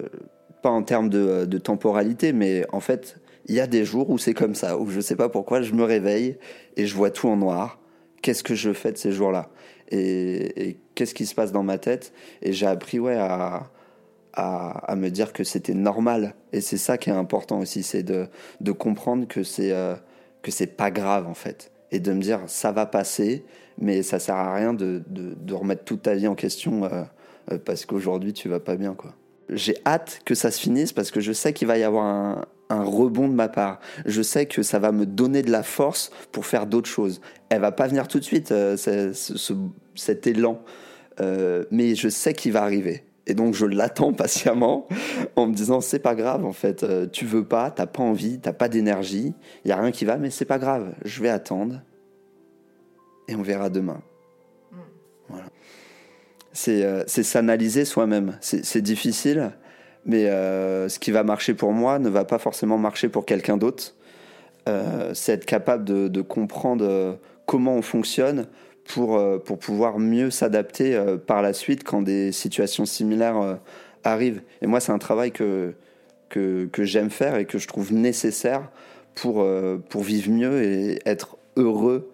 pas 0.61 0.69
en 0.69 0.83
termes 0.83 1.09
de, 1.09 1.45
de, 1.45 1.57
temporalité, 1.57 2.33
mais 2.33 2.65
en 2.71 2.79
fait, 2.79 3.17
il 3.47 3.55
y 3.55 3.59
a 3.59 3.67
des 3.67 3.85
jours 3.85 4.09
où 4.09 4.17
c'est 4.17 4.33
comme 4.33 4.55
ça, 4.55 4.77
où 4.77 4.89
je 4.89 4.99
sais 4.99 5.15
pas 5.15 5.29
pourquoi, 5.29 5.61
je 5.61 5.73
me 5.73 5.83
réveille 5.83 6.37
et 6.75 6.85
je 6.85 6.95
vois 6.95 7.11
tout 7.11 7.27
en 7.27 7.37
noir. 7.37 7.79
Qu'est-ce 8.21 8.43
que 8.43 8.55
je 8.55 8.73
fais 8.73 8.91
de 8.91 8.97
ces 8.97 9.11
jours-là? 9.11 9.49
Et, 9.89 10.77
qu'est-ce 10.95 11.13
qui 11.13 11.25
se 11.25 11.35
passe 11.35 11.51
dans 11.51 11.63
ma 11.63 11.77
tête? 11.77 12.11
Et 12.41 12.51
j'ai 12.51 12.65
appris, 12.65 12.99
ouais, 12.99 13.17
à, 13.17 13.69
me 14.95 15.09
dire 15.09 15.33
que 15.33 15.43
c'était 15.43 15.73
normal. 15.73 16.35
Et 16.51 16.61
c'est 16.61 16.77
ça 16.77 16.97
qui 16.97 17.09
est 17.09 17.13
important 17.13 17.59
aussi, 17.59 17.83
c'est 17.83 18.03
de, 18.03 18.27
comprendre 18.71 19.27
que 19.27 19.43
c'est 19.43 19.71
euh, 19.71 19.95
pas 20.77 20.91
grave 20.91 21.27
en 21.27 21.33
fait, 21.33 21.71
et 21.91 21.99
de 21.99 22.13
me 22.13 22.21
dire 22.21 22.41
ça 22.47 22.71
va 22.71 22.85
passer, 22.85 23.45
mais 23.77 24.03
ça 24.03 24.19
sert 24.19 24.35
à 24.35 24.55
rien 24.55 24.73
de, 24.73 25.03
de, 25.07 25.33
de 25.35 25.53
remettre 25.53 25.83
toute 25.83 26.03
ta 26.03 26.15
vie 26.15 26.27
en 26.27 26.35
question 26.35 26.85
euh, 26.85 27.03
euh, 27.51 27.57
parce 27.63 27.85
qu'aujourd'hui 27.85 28.33
tu 28.33 28.49
vas 28.49 28.59
pas 28.59 28.75
bien 28.75 28.93
quoi 28.93 29.13
j'ai 29.49 29.75
hâte 29.85 30.21
que 30.25 30.35
ça 30.35 30.51
se 30.51 30.59
finisse 30.59 30.93
parce 30.93 31.11
que 31.11 31.19
je 31.19 31.31
sais 31.31 31.53
qu'il 31.53 31.67
va 31.67 31.77
y 31.77 31.83
avoir 31.83 32.05
un, 32.05 32.83
rebond 32.83 33.29
de 33.29 33.33
ma 33.33 33.47
part. 33.47 33.79
Je 34.05 34.21
sais 34.21 34.45
que 34.45 34.61
ça 34.61 34.79
va 34.79 34.91
me 34.91 35.05
donner 35.05 35.41
de 35.41 35.51
la 35.51 35.63
force 35.63 36.11
pour 36.31 36.45
faire 36.45 36.65
d'autres 36.67 36.89
choses. 36.89 37.21
Elle 37.49 37.61
va 37.61 37.71
pas 37.71 37.87
venir 37.87 38.07
tout 38.07 38.19
de 38.19 38.23
suite, 38.23 38.51
euh, 38.51 38.75
cet 39.95 40.27
élan, 40.27 40.61
euh, 41.21 41.63
mais 41.71 41.95
je 41.95 42.09
sais 42.09 42.33
qu'il 42.33 42.51
va 42.51 42.63
arriver. 42.63 43.03
Et 43.25 43.33
donc 43.33 43.53
je 43.53 43.65
l'attends 43.65 44.13
patiemment 44.13 44.87
en 45.35 45.47
me 45.47 45.53
disant 45.53 45.81
c'est 45.81 45.99
pas 45.99 46.15
grave 46.15 46.45
en 46.45 46.53
fait, 46.53 46.83
euh, 46.83 47.07
tu 47.07 47.25
veux 47.25 47.45
pas, 47.45 47.71
t'as 47.71 47.85
pas 47.85 48.03
envie, 48.03 48.39
t'as 48.39 48.53
pas 48.53 48.69
d'énergie, 48.69 49.33
il 49.63 49.69
y 49.69 49.71
a 49.71 49.77
rien 49.77 49.91
qui 49.91 50.05
va, 50.05 50.17
mais 50.17 50.29
c'est 50.29 50.45
pas 50.45 50.59
grave, 50.59 50.93
je 51.05 51.21
vais 51.21 51.29
attendre 51.29 51.81
et 53.27 53.35
on 53.35 53.41
verra 53.41 53.69
demain. 53.69 54.01
Euh, 56.67 57.03
c'est 57.07 57.23
s'analyser 57.23 57.85
soi-même. 57.85 58.37
C'est 58.41 58.81
difficile, 58.81 59.51
mais 60.05 60.25
euh, 60.25 60.89
ce 60.89 60.99
qui 60.99 61.11
va 61.11 61.23
marcher 61.23 61.53
pour 61.53 61.71
moi 61.71 61.99
ne 61.99 62.09
va 62.09 62.25
pas 62.25 62.39
forcément 62.39 62.77
marcher 62.77 63.09
pour 63.09 63.25
quelqu'un 63.25 63.57
d'autre. 63.57 63.95
Euh, 64.67 65.13
c'est 65.13 65.33
être 65.33 65.45
capable 65.45 65.85
de, 65.85 66.21
comprendre 66.21 67.19
comment 67.45 67.75
on 67.75 67.81
fonctionne 67.81 68.47
pour, 68.85 69.21
pour 69.43 69.59
pouvoir 69.59 69.99
mieux 69.99 70.29
s'adapter 70.29 70.99
par 71.25 71.41
la 71.41 71.53
suite 71.53 71.83
quand 71.83 72.01
des 72.01 72.31
situations 72.31 72.85
similaires 72.85 73.59
arrivent. 74.03 74.41
Et 74.61 74.67
moi, 74.67 74.79
c'est 74.79 74.91
un 74.91 74.97
travail 74.97 75.31
que, 75.31 75.73
que, 76.29 76.69
j'aime 76.83 77.09
faire 77.09 77.37
et 77.37 77.45
que 77.45 77.57
je 77.57 77.67
trouve 77.67 77.93
nécessaire 77.93 78.69
pour, 79.15 79.45
pour 79.89 80.03
vivre 80.03 80.31
mieux 80.31 80.63
et 80.63 80.99
être 81.05 81.37
heureux 81.55 82.11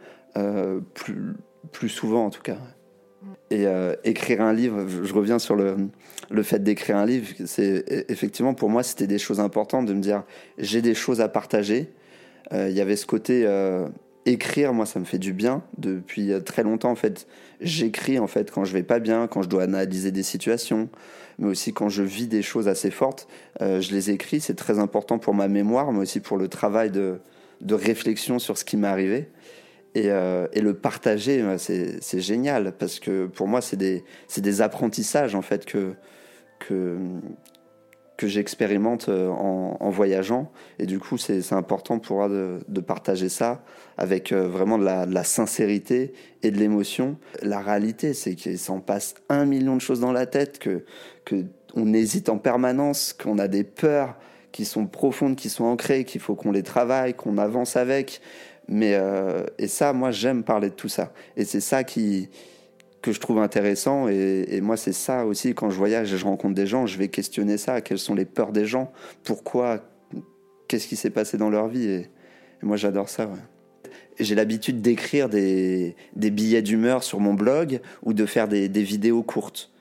plus, 0.93 1.35
plus 1.71 1.89
souvent 1.89 2.25
en 2.25 2.29
tout 2.29 2.41
cas. 2.41 2.57
Et 3.49 3.67
euh, 3.67 3.95
écrire 4.03 4.41
un 4.41 4.53
livre, 4.53 4.85
je 4.87 5.13
reviens 5.13 5.39
sur 5.39 5.55
le, 5.55 5.75
le 6.29 6.43
fait 6.43 6.63
d'écrire 6.63 6.97
un 6.97 7.05
livre, 7.05 7.27
c'est 7.45 8.05
effectivement 8.09 8.53
pour 8.53 8.69
moi 8.69 8.83
c'était 8.83 9.07
des 9.07 9.19
choses 9.19 9.39
importantes 9.39 9.85
de 9.85 9.93
me 9.93 10.01
dire 10.01 10.23
j'ai 10.57 10.81
des 10.81 10.95
choses 10.95 11.21
à 11.21 11.29
partager. 11.29 11.91
Euh, 12.51 12.69
il 12.69 12.75
y 12.75 12.81
avait 12.81 12.95
ce 12.95 13.05
côté 13.05 13.43
euh, 13.45 13.87
écrire, 14.25 14.73
moi 14.73 14.85
ça 14.85 14.99
me 14.99 15.05
fait 15.05 15.19
du 15.19 15.33
bien 15.33 15.61
depuis 15.77 16.31
très 16.43 16.63
longtemps 16.63 16.91
en 16.91 16.95
fait. 16.95 17.27
J'écris 17.61 18.19
en 18.19 18.27
fait 18.27 18.51
quand 18.51 18.65
je 18.65 18.73
vais 18.73 18.83
pas 18.83 18.99
bien, 18.99 19.27
quand 19.27 19.41
je 19.41 19.49
dois 19.49 19.63
analyser 19.63 20.11
des 20.11 20.23
situations, 20.23 20.89
mais 21.37 21.47
aussi 21.47 21.73
quand 21.73 21.89
je 21.89 22.03
vis 22.03 22.27
des 22.27 22.41
choses 22.41 22.67
assez 22.67 22.91
fortes, 22.91 23.27
je 23.59 23.91
les 23.91 24.09
écris. 24.09 24.41
C'est 24.41 24.55
très 24.55 24.79
important 24.79 25.19
pour 25.19 25.33
ma 25.33 25.47
mémoire, 25.47 25.91
mais 25.91 25.99
aussi 25.99 26.19
pour 26.19 26.37
le 26.37 26.47
travail 26.47 26.91
de 26.91 27.19
de 27.63 27.75
réflexion 27.75 28.39
sur 28.39 28.57
ce 28.57 28.65
qui 28.65 28.77
m'est 28.77 28.87
arrivé. 28.87 29.29
Et, 29.95 30.09
euh, 30.09 30.47
et, 30.53 30.61
le 30.61 30.73
partager, 30.73 31.43
c'est 31.57 32.19
génial 32.19 32.73
parce 32.77 32.99
que 32.99 33.27
pour 33.27 33.47
moi, 33.47 33.61
c'est 33.61 33.77
des, 33.77 34.61
apprentissages 34.61 35.35
en 35.35 35.41
fait 35.41 35.65
que, 35.65 35.93
que, 36.59 36.97
j'expérimente 38.25 39.09
euh, 39.09 39.27
en, 39.27 39.89
voyageant. 39.89 40.49
Et 40.79 40.85
du 40.85 40.97
coup, 40.97 41.17
c'est 41.17 41.51
important 41.51 41.99
pour 41.99 42.17
moi 42.17 42.29
de, 42.29 42.81
partager 42.81 43.27
ça 43.27 43.63
avec 43.97 44.31
euh, 44.31 44.47
vraiment 44.47 44.77
de 44.77 44.85
la, 44.85 45.05
de 45.05 45.13
la 45.13 45.25
sincérité 45.25 46.13
et 46.41 46.49
de 46.49 46.57
l'émotion. 46.57 47.17
La 47.41 47.59
réalité, 47.59 48.13
c'est 48.13 48.35
qu'il 48.35 48.57
s'en 48.57 48.79
passe 48.79 49.15
un 49.29 49.45
million 49.45 49.75
de 49.75 49.81
choses 49.81 49.99
dans 49.99 50.13
la 50.13 50.25
tête, 50.25 50.57
que, 50.57 50.85
que 51.25 51.43
on 51.75 51.93
hésite 51.93 52.29
en 52.29 52.37
permanence, 52.37 53.13
qu'on 53.13 53.37
a 53.39 53.47
des 53.47 53.63
peurs 53.63 54.15
qui 54.53 54.65
sont 54.65 54.85
profondes, 54.85 55.35
qui 55.35 55.49
sont 55.49 55.65
ancrées, 55.65 56.05
qu'il 56.05 56.21
faut 56.21 56.35
qu'on 56.35 56.51
les 56.51 56.63
travaille, 56.63 57.13
qu'on 57.13 57.37
avance 57.37 57.75
avec. 57.75 58.21
Mais 58.67 58.95
euh, 58.95 59.43
et 59.57 59.67
ça, 59.67 59.93
moi, 59.93 60.11
j'aime 60.11 60.43
parler 60.43 60.69
de 60.69 60.75
tout 60.75 60.89
ça. 60.89 61.13
Et 61.35 61.45
c'est 61.45 61.59
ça 61.59 61.83
qui 61.83 62.29
que 63.03 63.11
je 63.11 63.19
trouve 63.19 63.37
intéressant. 63.37 64.07
Et, 64.07 64.61
moi, 64.61 64.77
c'est 64.77 64.93
ça 64.93 65.25
aussi, 65.25 65.53
quand 65.53 65.69
je 65.69 65.77
voyage 65.77 66.11
et 66.11 66.17
je 66.17 66.23
rencontre 66.23 66.55
des 66.55 66.65
gens, 66.65 66.87
je 66.87 66.97
vais 66.97 67.09
questionner 67.09 67.57
ça. 67.57 67.81
Quelles 67.81 67.99
sont 67.99 68.15
les 68.15 68.25
peurs 68.25 68.51
des 68.51 68.65
gens? 68.65 68.91
Pourquoi? 69.23 69.81
Qu'est-ce 70.67 70.87
qui 70.87 70.95
s'est 70.95 71.11
passé 71.11 71.37
dans 71.37 71.51
leur 71.51 71.67
vie? 71.67 71.85
Et, 71.85 72.09
moi, 72.63 72.77
j'adore 72.77 73.09
ça. 73.09 73.29
J'ai 74.19 74.35
l'habitude 74.35 74.81
d'écrire 74.81 75.27
des, 75.27 75.95
des, 76.15 76.31
billets 76.31 76.61
d'humeur 76.61 77.03
sur 77.03 77.19
mon 77.19 77.33
blog 77.33 77.81
ou 78.03 78.13
de 78.13 78.25
faire 78.25 78.47
des, 78.47 78.69
des 78.69 78.83
vidéos 78.83 79.21
courtes. 79.21 79.71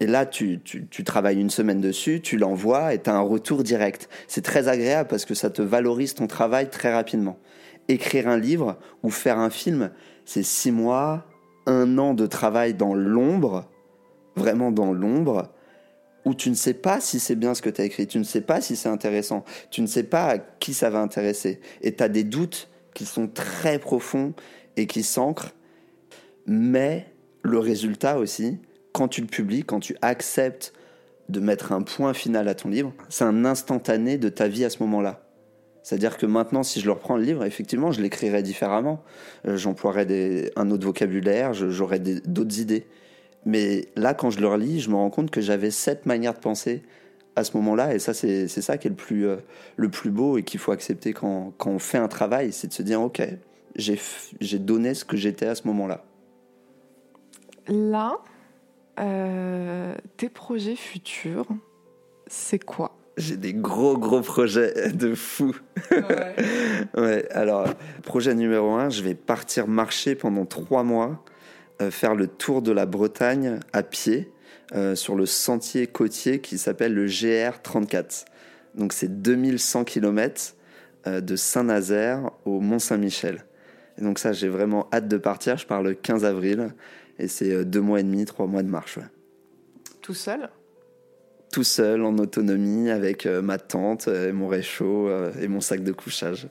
Et 0.00 0.06
là, 0.06 0.24
tu, 0.24 0.60
tu, 0.64 0.86
tu, 0.86 1.04
travailles 1.04 1.38
une 1.38 1.50
semaine 1.50 1.80
dessus, 1.80 2.22
tu 2.22 2.38
l'envoies 2.38 2.94
et 2.94 3.02
tu 3.02 3.10
as 3.10 3.14
un 3.14 3.20
retour 3.20 3.62
direct. 3.62 4.08
C'est 4.26 4.40
très 4.42 4.68
agréable 4.68 5.08
parce 5.10 5.26
que 5.26 5.34
ça 5.34 5.50
te 5.50 5.60
valorise 5.60 6.14
ton 6.14 6.26
travail 6.26 6.70
très 6.70 6.94
rapidement. 6.94 7.38
Écrire 7.90 8.28
un 8.28 8.38
livre 8.38 8.78
ou 9.02 9.10
faire 9.10 9.38
un 9.38 9.50
film, 9.50 9.90
c'est 10.24 10.44
six 10.44 10.70
mois, 10.70 11.26
un 11.66 11.98
an 11.98 12.14
de 12.14 12.26
travail 12.26 12.74
dans 12.74 12.94
l'ombre, 12.94 13.68
vraiment 14.36 14.70
dans 14.70 14.92
l'ombre, 14.92 15.50
où 16.24 16.34
tu 16.34 16.50
ne 16.50 16.54
sais 16.54 16.74
pas 16.74 17.00
si 17.00 17.18
c'est 17.18 17.34
bien 17.34 17.52
ce 17.52 17.62
que 17.62 17.70
tu 17.70 17.80
as 17.80 17.84
écrit, 17.84 18.06
tu 18.06 18.18
ne 18.18 18.24
sais 18.24 18.42
pas 18.42 18.60
si 18.60 18.76
c'est 18.76 18.88
intéressant, 18.88 19.44
tu 19.70 19.80
ne 19.80 19.88
sais 19.88 20.04
pas 20.04 20.26
à 20.26 20.38
qui 20.38 20.72
ça 20.72 20.88
va 20.88 21.00
intéresser. 21.00 21.60
Et 21.82 21.94
tu 21.94 22.02
as 22.04 22.08
des 22.08 22.22
doutes 22.22 22.68
qui 22.94 23.06
sont 23.06 23.26
très 23.26 23.80
profonds 23.80 24.34
et 24.76 24.86
qui 24.86 25.02
s'ancrent. 25.02 25.52
Mais 26.46 27.06
le 27.42 27.58
résultat 27.58 28.18
aussi, 28.18 28.58
quand 28.92 29.08
tu 29.08 29.20
le 29.20 29.26
publies, 29.26 29.64
quand 29.64 29.80
tu 29.80 29.96
acceptes 30.00 30.72
de 31.28 31.40
mettre 31.40 31.72
un 31.72 31.82
point 31.82 32.14
final 32.14 32.46
à 32.46 32.54
ton 32.54 32.68
livre, 32.68 32.92
c'est 33.08 33.24
un 33.24 33.44
instantané 33.44 34.16
de 34.16 34.28
ta 34.28 34.46
vie 34.46 34.64
à 34.64 34.70
ce 34.70 34.78
moment-là. 34.82 35.24
C'est-à-dire 35.82 36.16
que 36.18 36.26
maintenant, 36.26 36.62
si 36.62 36.80
je 36.80 36.86
le 36.86 36.92
reprends 36.92 37.16
le 37.16 37.22
livre, 37.22 37.44
effectivement, 37.44 37.90
je 37.90 38.00
l'écrirai 38.00 38.42
différemment. 38.42 39.02
Euh, 39.46 39.56
j'emploierai 39.56 40.52
un 40.56 40.70
autre 40.70 40.86
vocabulaire, 40.86 41.54
j'aurai 41.54 41.98
d'autres 41.98 42.60
idées. 42.60 42.86
Mais 43.46 43.88
là, 43.96 44.12
quand 44.12 44.30
je 44.30 44.40
le 44.40 44.48
relis, 44.48 44.80
je 44.80 44.90
me 44.90 44.96
rends 44.96 45.10
compte 45.10 45.30
que 45.30 45.40
j'avais 45.40 45.70
cette 45.70 46.04
manière 46.04 46.34
de 46.34 46.38
penser 46.38 46.82
à 47.36 47.44
ce 47.44 47.56
moment-là. 47.56 47.94
Et 47.94 47.98
ça, 47.98 48.12
c'est 48.12 48.48
ça 48.48 48.76
qui 48.76 48.88
est 48.88 48.90
le 48.90 48.96
plus, 48.96 49.26
euh, 49.26 49.36
le 49.76 49.88
plus 49.88 50.10
beau 50.10 50.36
et 50.36 50.42
qu'il 50.42 50.60
faut 50.60 50.72
accepter 50.72 51.12
quand, 51.12 51.52
quand, 51.56 51.70
on 51.70 51.78
fait 51.78 51.98
un 51.98 52.08
travail. 52.08 52.52
C'est 52.52 52.68
de 52.68 52.72
se 52.72 52.82
dire, 52.82 53.00
OK, 53.00 53.22
j'ai 53.76 54.58
donné 54.58 54.94
ce 54.94 55.04
que 55.04 55.16
j'étais 55.16 55.46
à 55.46 55.54
ce 55.54 55.66
moment-là. 55.68 56.04
Là, 57.68 58.18
euh, 58.98 59.94
tes 60.16 60.28
projets 60.28 60.76
futurs, 60.76 61.46
c'est 62.26 62.58
quoi? 62.58 62.96
J'ai 63.20 63.36
des 63.36 63.52
gros 63.52 63.96
gros 63.96 64.20
projets 64.20 64.90
de 64.92 65.14
fou. 65.14 65.54
Ouais. 65.90 66.36
ouais. 66.96 67.28
alors, 67.30 67.68
projet 68.02 68.34
numéro 68.34 68.72
un, 68.72 68.90
je 68.90 69.02
vais 69.02 69.14
partir 69.14 69.68
marcher 69.68 70.14
pendant 70.14 70.46
trois 70.46 70.82
mois, 70.82 71.24
euh, 71.80 71.90
faire 71.90 72.14
le 72.14 72.26
tour 72.26 72.62
de 72.62 72.72
la 72.72 72.86
Bretagne 72.86 73.60
à 73.72 73.82
pied 73.82 74.32
euh, 74.74 74.94
sur 74.94 75.14
le 75.14 75.26
sentier 75.26 75.86
côtier 75.86 76.40
qui 76.40 76.58
s'appelle 76.58 76.94
le 76.94 77.06
GR34. 77.06 78.24
Donc 78.74 78.92
c'est 78.92 79.22
2100 79.22 79.84
km 79.84 80.54
euh, 81.06 81.20
de 81.20 81.36
Saint-Nazaire 81.36 82.30
au 82.44 82.60
Mont-Saint-Michel. 82.60 83.44
Et 83.98 84.02
donc 84.02 84.18
ça, 84.18 84.32
j'ai 84.32 84.48
vraiment 84.48 84.88
hâte 84.92 85.08
de 85.08 85.16
partir. 85.16 85.56
Je 85.56 85.66
pars 85.66 85.82
le 85.82 85.94
15 85.94 86.24
avril 86.24 86.74
et 87.18 87.28
c'est 87.28 87.64
deux 87.64 87.80
mois 87.80 88.00
et 88.00 88.02
demi, 88.02 88.24
trois 88.24 88.46
mois 88.46 88.62
de 88.62 88.68
marche. 88.68 88.98
Tout 90.00 90.14
seul? 90.14 90.48
Tout 91.50 91.64
seul, 91.64 92.02
en 92.02 92.16
autonomie, 92.18 92.90
avec 92.90 93.26
euh, 93.26 93.42
ma 93.42 93.58
tante, 93.58 94.08
et 94.08 94.10
euh, 94.10 94.32
mon 94.32 94.48
réchaud 94.48 95.08
euh, 95.08 95.32
et 95.40 95.48
mon 95.48 95.60
sac 95.60 95.82
de 95.82 95.92
couchage. 95.92 96.48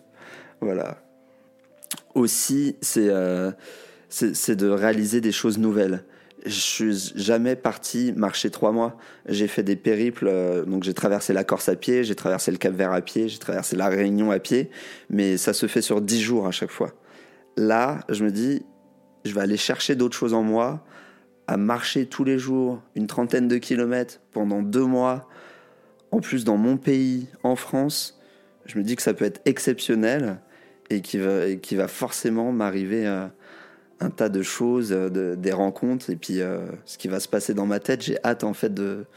Voilà. 0.62 0.98
Aussi, 2.14 2.76
c'est 2.82 3.10
c'est 4.10 4.56
de 4.56 4.68
réaliser 4.68 5.22
des 5.22 5.32
choses 5.32 5.58
nouvelles. 5.58 6.04
Je 6.46 6.60
suis 6.60 7.14
jamais 7.16 7.56
parti 7.56 8.14
marcher 8.16 8.50
trois 8.50 8.72
mois. 8.72 8.98
J'ai 9.28 9.48
fait 9.48 9.64
des 9.64 9.76
périples, 9.76 10.32
donc 10.68 10.84
j'ai 10.84 10.94
traversé 10.94 11.32
la 11.32 11.44
Corse 11.44 11.70
à 11.70 11.76
pied, 11.76 12.04
j'ai 12.04 12.16
traversé 12.16 12.52
le 12.52 12.58
Cap 12.58 12.74
Vert 12.74 12.92
à 12.92 13.02
pied, 13.02 13.30
j'ai 13.30 13.38
traversé 13.38 13.76
la 13.76 13.88
Réunion 13.88 14.32
à 14.32 14.40
pied, 14.40 14.70
mais 15.10 15.38
ça 15.38 15.54
se 15.54 15.68
fait 15.68 15.82
sur 15.82 16.02
dix 16.02 16.22
jours 16.22 16.48
à 16.48 16.52
chaque 16.52 16.72
fois. 16.72 16.92
Là, 17.56 18.02
je 18.10 18.24
me 18.24 18.32
dis, 18.32 18.64
je 19.26 19.34
vais 19.34 19.42
aller 19.42 19.58
chercher 19.58 19.96
d'autres 19.96 20.18
choses 20.18 20.34
en 20.34 20.44
moi, 20.44 20.84
à 21.50 21.58
marcher 21.58 22.06
tous 22.06 22.24
les 22.24 22.38
jours 22.38 22.80
une 22.94 23.08
trentaine 23.08 23.48
de 23.48 23.58
kilomètres 23.58 24.20
pendant 24.34 24.62
deux 24.62 24.86
mois, 24.86 25.28
en 26.12 26.20
plus 26.20 26.44
dans 26.44 26.58
mon 26.58 26.78
pays, 26.78 27.28
en 27.42 27.56
France, 27.56 28.20
je 28.68 28.78
me 28.78 28.84
dis 28.84 28.96
que 28.96 29.02
ça 29.02 29.16
peut 29.16 29.26
être 29.26 29.42
exceptionnel 29.46 30.38
et 30.92 31.02
qui 31.02 31.18
va, 31.18 31.56
qui 31.56 31.76
va 31.76 31.88
forcément 31.88 32.52
m'arriver 32.52 33.08
un 33.08 34.10
tas 34.12 34.30
de 34.30 34.44
choses, 34.44 34.90
de, 34.90 35.34
des 35.34 35.52
rencontres 35.52 36.12
et 36.12 36.16
puis 36.18 36.40
euh, 36.40 36.68
ce 36.86 37.00
qui 37.00 37.08
va 37.08 37.20
se 37.20 37.28
passer 37.28 37.56
dans 37.56 37.66
ma 37.66 37.80
tête, 37.80 38.04
j'ai 38.04 38.24
hâte 38.24 38.44
en 38.44 38.54
fait 38.54 38.72
de, 38.72 39.08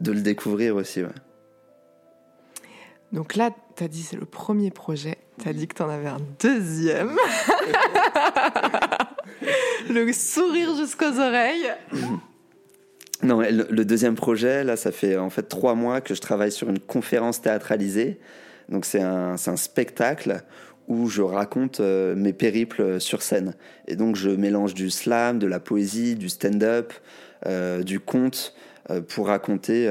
de 0.00 0.10
le 0.10 0.22
découvrir 0.22 0.74
aussi. 0.74 1.02
Donc 3.12 3.36
là, 3.36 3.50
tu 3.76 3.84
as 3.84 3.88
dit 3.88 4.02
c'est 4.02 4.16
le 4.16 4.24
premier 4.24 4.70
projet, 4.70 5.18
tu 5.42 5.48
as 5.48 5.52
dit 5.52 5.68
que 5.68 5.74
tu 5.74 5.82
en 5.82 5.90
avais 5.90 6.08
un 6.08 6.20
deuxième. 6.40 7.10
le 9.90 10.12
sourire 10.12 10.74
jusqu'aux 10.76 11.20
oreilles. 11.20 11.72
Non, 13.22 13.40
le, 13.40 13.84
deuxième 13.84 14.14
projet, 14.14 14.64
là, 14.64 14.76
ça 14.76 14.92
fait 14.92 15.16
en 15.16 15.30
fait 15.30 15.42
trois 15.42 15.74
mois 15.74 16.00
que 16.00 16.14
je 16.14 16.20
travaille 16.20 16.52
sur 16.52 16.68
une 16.68 16.78
conférence 16.78 17.40
théâtralisée. 17.40 18.18
Donc 18.68 18.84
c'est 18.84 19.00
un, 19.00 19.34
un, 19.34 19.56
spectacle 19.56 20.42
où 20.88 21.08
je 21.08 21.22
raconte 21.22 21.80
euh, 21.80 22.14
mes 22.14 22.32
périples 22.32 23.00
sur 23.00 23.22
scène. 23.22 23.54
Et 23.88 23.96
donc 23.96 24.16
je 24.16 24.30
mélange 24.30 24.74
du 24.74 24.90
slam, 24.90 25.38
de 25.38 25.46
la 25.46 25.60
poésie, 25.60 26.14
du 26.14 26.28
stand-up, 26.28 26.92
euh, 27.46 27.82
du 27.82 28.00
conte 28.00 28.54
euh, 28.90 29.00
pour 29.00 29.28
raconter 29.28 29.88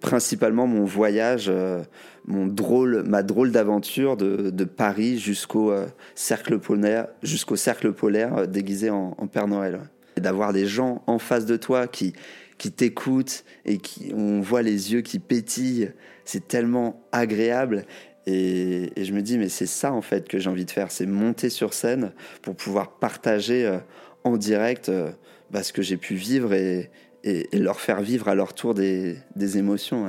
principalement 0.00 0.66
mon 0.66 0.84
voyage, 0.84 1.46
euh, 1.48 1.82
mon 2.26 2.46
drôle, 2.46 3.04
ma 3.06 3.22
drôle 3.22 3.52
d'aventure 3.52 4.16
de, 4.16 4.64
Paris 4.64 5.18
jusqu'au 5.18 5.70
euh, 5.70 5.86
cercle 6.14 6.58
polaire, 6.58 7.08
jusqu'au 7.22 7.56
cercle 7.56 7.92
polaire 7.92 8.46
déguisé 8.46 8.90
en, 8.90 9.14
Père 9.32 9.48
Noël. 9.48 9.80
D'avoir 10.16 10.52
des 10.52 10.66
gens 10.66 11.02
en 11.06 11.18
face 11.18 11.46
de 11.46 11.56
toi 11.56 11.86
qui 11.86 12.12
qui 12.58 12.72
t'écoutent 12.72 13.44
et 13.64 13.78
qui 13.78 14.12
on 14.16 14.40
voit 14.40 14.62
les 14.62 14.92
yeux 14.92 15.00
qui 15.00 15.20
pétillent, 15.20 15.92
c'est 16.24 16.48
tellement 16.48 17.00
agréable. 17.12 17.84
Et, 18.26 18.90
et, 18.96 19.04
je 19.04 19.12
me 19.12 19.22
dis 19.22 19.38
mais 19.38 19.48
c'est 19.48 19.66
ça 19.66 19.92
en 19.92 20.02
fait 20.02 20.26
que 20.26 20.40
j'ai 20.40 20.50
envie 20.50 20.64
de 20.64 20.70
faire, 20.72 20.90
c'est 20.90 21.06
monter 21.06 21.50
sur 21.50 21.72
scène 21.72 22.12
pour 22.42 22.56
pouvoir 22.56 22.98
partager 22.98 23.78
en 24.24 24.36
direct 24.36 24.90
bah, 25.50 25.62
ce 25.62 25.72
que 25.72 25.82
j'ai 25.82 25.96
pu 25.96 26.14
vivre 26.14 26.52
et, 26.52 26.90
et, 27.24 27.48
leur 27.58 27.80
faire 27.80 28.00
vivre 28.00 28.28
à 28.28 28.34
leur 28.34 28.54
tour 28.54 28.74
des, 28.74 29.16
des 29.36 29.58
émotions. 29.58 30.06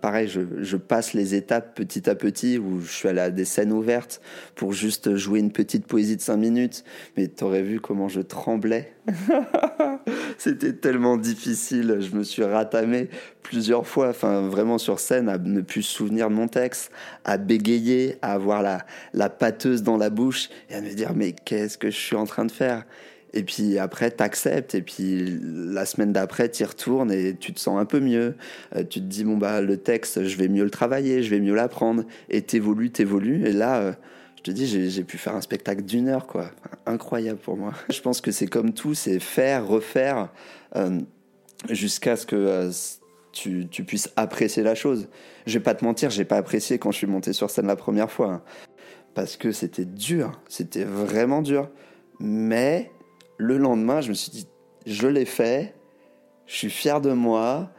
Pareil, 0.00 0.28
je, 0.28 0.40
je, 0.60 0.76
passe 0.76 1.12
les 1.12 1.34
étapes 1.34 1.74
petit 1.74 2.08
à 2.08 2.14
petit 2.14 2.58
où 2.58 2.80
je 2.80 2.90
suis 2.90 3.08
allé 3.08 3.20
à 3.20 3.30
des 3.30 3.44
scènes 3.44 3.72
ouvertes 3.72 4.20
pour 4.54 4.72
juste 4.72 5.14
jouer 5.14 5.38
une 5.38 5.52
petite 5.52 5.86
poésie 5.86 6.16
de 6.16 6.20
5 6.20 6.36
minutes. 6.36 6.84
Mais 7.16 7.28
t'aurais 7.28 7.62
vu 7.62 7.80
comment 7.80 8.08
je 8.08 8.20
tremblais. 8.20 8.94
C'était 10.38 10.72
tellement 10.72 11.16
difficile. 11.16 11.98
Je 12.00 12.16
me 12.16 12.22
suis 12.22 12.44
ratamé 12.44 13.08
plusieurs 13.42 13.86
fois, 13.86 14.08
enfin 14.08 14.48
vraiment 14.48 14.78
sur 14.78 14.98
scène, 14.98 15.28
à 15.28 15.38
ne 15.38 15.60
plus 15.60 15.82
se 15.82 15.94
souvenir 15.94 16.28
de 16.30 16.34
mon 16.34 16.48
texte, 16.48 16.90
à 17.24 17.36
bégayer, 17.36 18.16
à 18.22 18.32
avoir 18.32 18.62
la, 18.62 18.84
la 19.12 19.28
pâteuse 19.28 19.82
dans 19.82 19.98
la 19.98 20.10
bouche 20.10 20.48
et 20.70 20.74
à 20.74 20.80
me 20.80 20.92
dire 20.92 21.14
mais 21.14 21.32
qu'est-ce 21.32 21.78
que 21.78 21.90
je 21.90 21.96
suis 21.96 22.16
en 22.16 22.24
train 22.24 22.46
de 22.46 22.52
faire? 22.52 22.84
Et 23.34 23.42
puis 23.42 23.78
après, 23.78 24.12
t'acceptes. 24.12 24.74
Et 24.76 24.82
puis 24.82 25.38
la 25.42 25.84
semaine 25.84 26.12
d'après, 26.12 26.48
t'y 26.48 26.64
retournes 26.64 27.10
et 27.10 27.36
tu 27.36 27.52
te 27.52 27.58
sens 27.58 27.78
un 27.78 27.84
peu 27.84 27.98
mieux. 27.98 28.36
Euh, 28.76 28.84
tu 28.84 29.00
te 29.00 29.06
dis, 29.06 29.24
bon, 29.24 29.36
bah, 29.36 29.60
le 29.60 29.76
texte, 29.76 30.24
je 30.24 30.36
vais 30.36 30.48
mieux 30.48 30.62
le 30.62 30.70
travailler, 30.70 31.22
je 31.22 31.30
vais 31.30 31.40
mieux 31.40 31.54
l'apprendre. 31.54 32.04
Et 32.30 32.42
t'évolues, 32.42 32.90
t'évolues. 32.90 33.44
Et 33.46 33.52
là, 33.52 33.78
euh, 33.78 33.92
je 34.36 34.42
te 34.42 34.50
dis, 34.52 34.66
j'ai 34.88 35.04
pu 35.04 35.18
faire 35.18 35.34
un 35.34 35.40
spectacle 35.40 35.82
d'une 35.82 36.08
heure, 36.08 36.28
quoi. 36.28 36.52
Incroyable 36.86 37.40
pour 37.40 37.56
moi. 37.56 37.72
Je 37.90 38.00
pense 38.00 38.20
que 38.20 38.30
c'est 38.30 38.46
comme 38.46 38.72
tout, 38.72 38.94
c'est 38.94 39.18
faire, 39.18 39.66
refaire, 39.66 40.28
euh, 40.76 41.00
jusqu'à 41.70 42.16
ce 42.16 42.26
que 42.26 42.70
tu, 43.32 43.66
tu, 43.68 43.84
puisses 43.84 44.10
apprécier 44.16 44.62
la 44.62 44.74
chose. 44.74 45.08
Je 45.46 45.54
vais 45.54 45.62
pas 45.62 45.74
te 45.74 45.84
mentir, 45.84 46.10
j'ai 46.10 46.26
pas 46.26 46.36
apprécié 46.36 46.78
quand 46.78 46.92
je 46.92 46.98
suis 46.98 47.06
monté 47.06 47.32
sur 47.32 47.50
scène 47.50 47.66
la 47.66 47.76
première 47.76 48.10
fois. 48.10 48.32
Hein. 48.32 48.42
parce 49.14 49.36
que 49.36 49.50
c'était 49.50 49.86
dur, 49.86 50.40
c'était 50.48 50.84
vraiment 50.84 51.40
dur. 51.40 51.70
Mais 52.20 52.90
le 53.36 53.58
lendemain, 53.58 54.00
je 54.00 54.10
me 54.10 54.14
suis 54.14 54.30
dit, 54.30 54.46
je 54.86 55.06
l'ai 55.06 55.24
fait, 55.24 55.74
je 56.46 56.54
suis 56.54 56.70
fier 56.70 57.00
de 57.00 57.12
moi, 57.12 57.70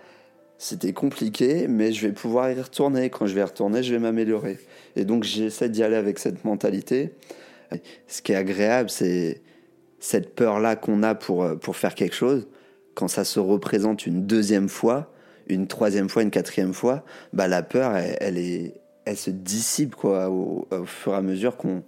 c'était 0.58 0.94
compliqué, 0.94 1.68
mais 1.68 1.92
je 1.92 2.08
vais 2.08 2.14
pouvoir 2.14 2.52
y 2.52 2.60
retourner. 2.60 3.10
Quand 3.10 3.28
je 3.28 3.36
vais 3.36 3.42
y 3.42 3.44
retourner, 3.44 3.84
je 3.84 3.94
vais 3.94 4.00
m'améliorer. 4.00 4.58
Et 4.96 5.06
donc 5.06 5.24
j'essaie 5.24 5.70
d'y 5.70 5.84
aller 5.84 5.96
avec 5.96 6.18
cette 6.20 6.46
mentalité. 6.46 7.14
Ce 8.08 8.22
qui 8.22 8.32
est 8.32 8.36
agréable, 8.36 8.90
c'est 8.90 9.42
cette 10.00 10.36
peur-là 10.36 10.76
qu'on 10.76 11.04
a 11.04 11.16
pour, 11.16 11.60
pour 11.60 11.76
faire 11.76 11.96
quelque 11.96 12.16
chose. 12.16 12.48
Quand 12.94 13.08
ça 13.08 13.26
se 13.26 13.40
représente 13.40 14.06
une 14.06 14.26
deuxième 14.26 14.70
fois, 14.70 15.12
une 15.48 15.68
troisième 15.68 16.10
fois, 16.10 16.24
une 16.24 16.32
quatrième 16.32 16.74
fois, 16.74 17.04
bah 17.34 17.48
la 17.48 17.62
peur, 17.62 17.96
elle, 17.96 18.38
est, 18.38 18.74
elle 19.06 19.18
se 19.18 19.30
dissipe 19.30 19.96
quoi, 19.96 20.30
au, 20.30 20.68
fur 20.86 21.14
et 21.14 21.18
à 21.18 21.22
mesure 21.22 21.58
qu'on 21.58 21.84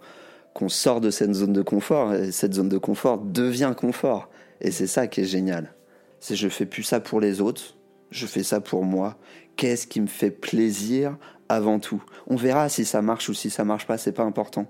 qu'on 0.57 0.69
sort 0.69 1.01
de 1.01 1.11
cette 1.11 1.35
zone 1.35 1.53
de 1.53 1.61
confort. 1.61 2.15
Et 2.15 2.31
cette 2.31 2.55
zone 2.55 2.67
de 2.67 2.79
confort 2.79 3.19
devient 3.19 3.75
confort. 3.77 4.27
Et 4.59 4.71
c'est 4.71 4.87
ça 4.87 5.05
qui 5.05 5.21
est 5.21 5.25
génial. 5.25 5.71
C'est 6.19 6.35
je 6.35 6.49
fais 6.49 6.65
plus 6.65 6.81
ça 6.81 6.99
pour 6.99 7.21
les 7.21 7.41
autres, 7.41 7.77
je 8.09 8.25
fais 8.25 8.41
ça 8.41 8.59
pour 8.59 8.83
moi. 8.83 9.17
Qu'est-ce 9.55 9.85
qui 9.85 10.01
me 10.01 10.07
fait 10.07 10.31
plaisir 10.31 11.15
avant 11.47 11.77
tout? 11.77 12.03
On 12.25 12.35
verra 12.35 12.69
si 12.69 12.85
ça 12.85 13.03
marche 13.03 13.29
ou 13.29 13.35
si 13.35 13.51
ça 13.51 13.65
marche 13.65 13.85
pas, 13.85 13.99
c'est 13.99 14.11
pas 14.11 14.23
important. 14.23 14.65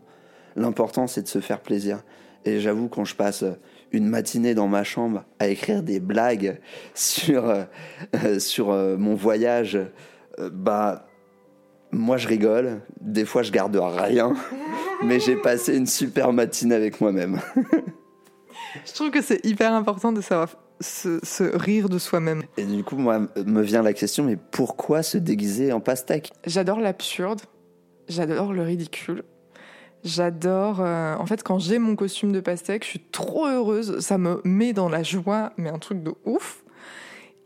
L'important 0.58 1.08
c'est 1.08 1.22
de 1.22 1.30
se 1.30 1.40
faire 1.40 1.62
plaisir. 1.62 2.04
Et 2.44 2.60
j'avoue 2.60 2.90
quand 2.90 3.06
je 3.06 3.16
passe 3.16 3.46
une 3.94 4.08
matinée 4.08 4.56
dans 4.56 4.68
ma 4.68 4.84
chambre 4.84 5.24
à 5.40 5.48
écrire 5.48 5.84
des 5.84 6.02
blagues 6.02 6.60
sur 6.96 7.48
euh, 7.48 7.64
sur 8.40 8.72
euh, 8.72 8.98
mon 8.98 9.16
voyage, 9.16 9.78
euh, 10.40 10.50
bah 10.52 11.07
moi 11.92 12.18
je 12.18 12.28
rigole. 12.28 12.82
Des 13.02 13.26
fois 13.26 13.44
je 13.44 13.52
garde 13.52 13.76
rien, 13.76 14.34
mais 15.04 15.20
j'ai 15.20 15.36
passé 15.36 15.76
une 15.76 15.88
super 15.88 16.34
matinée 16.34 16.76
avec 16.76 17.02
moi-même. 17.02 17.40
je 18.86 18.94
trouve 18.94 19.12
que 19.12 19.22
c'est 19.22 19.46
hyper 19.46 19.74
important 19.74 20.12
de 20.12 20.22
savoir 20.22 20.50
se, 20.82 21.58
rire 21.58 21.90
de 21.90 21.98
soi-même. 21.98 22.44
Et 22.58 22.66
du 22.66 22.84
coup, 22.84 22.98
moi, 22.98 23.22
me 23.46 23.62
vient 23.62 23.82
la 23.82 23.94
question, 23.94 24.24
mais 24.24 24.38
pourquoi 24.38 25.04
se 25.04 25.18
déguiser 25.18 25.72
en 25.72 25.80
pastèque? 25.80 26.32
J'adore 26.46 26.80
l'absurde, 26.80 27.42
j'adore 28.08 28.54
le 28.54 28.62
ridicule. 28.62 29.24
J'adore. 30.04 30.80
Euh, 30.80 31.16
en 31.16 31.26
fait, 31.26 31.44
quand 31.44 31.60
j'ai 31.60 31.80
mon 31.80 31.96
costume 31.96 32.32
de 32.32 32.40
pastèque, 32.40 32.84
je 32.84 32.90
suis 32.90 33.00
trop 33.12 33.48
heureuse. 33.48 34.00
Ça 34.00 34.18
me 34.18 34.42
met 34.44 34.72
dans 34.72 34.90
la 34.90 35.04
joie, 35.04 35.54
mais 35.58 35.70
un 35.70 35.80
truc 35.80 36.04
de 36.04 36.14
ouf. 36.24 36.64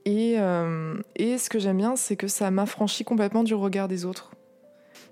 Et, 0.06 0.36
euh, 0.38 0.96
et 1.16 1.38
ce 1.38 1.50
que 1.50 1.60
j'aime 1.60 1.78
bien, 1.78 1.96
c'est 1.96 2.16
que 2.16 2.28
ça 2.28 2.52
m'affranchit 2.52 3.04
complètement 3.04 3.44
du 3.44 3.54
regard 3.54 3.88
des 3.88 4.06
autres 4.06 4.31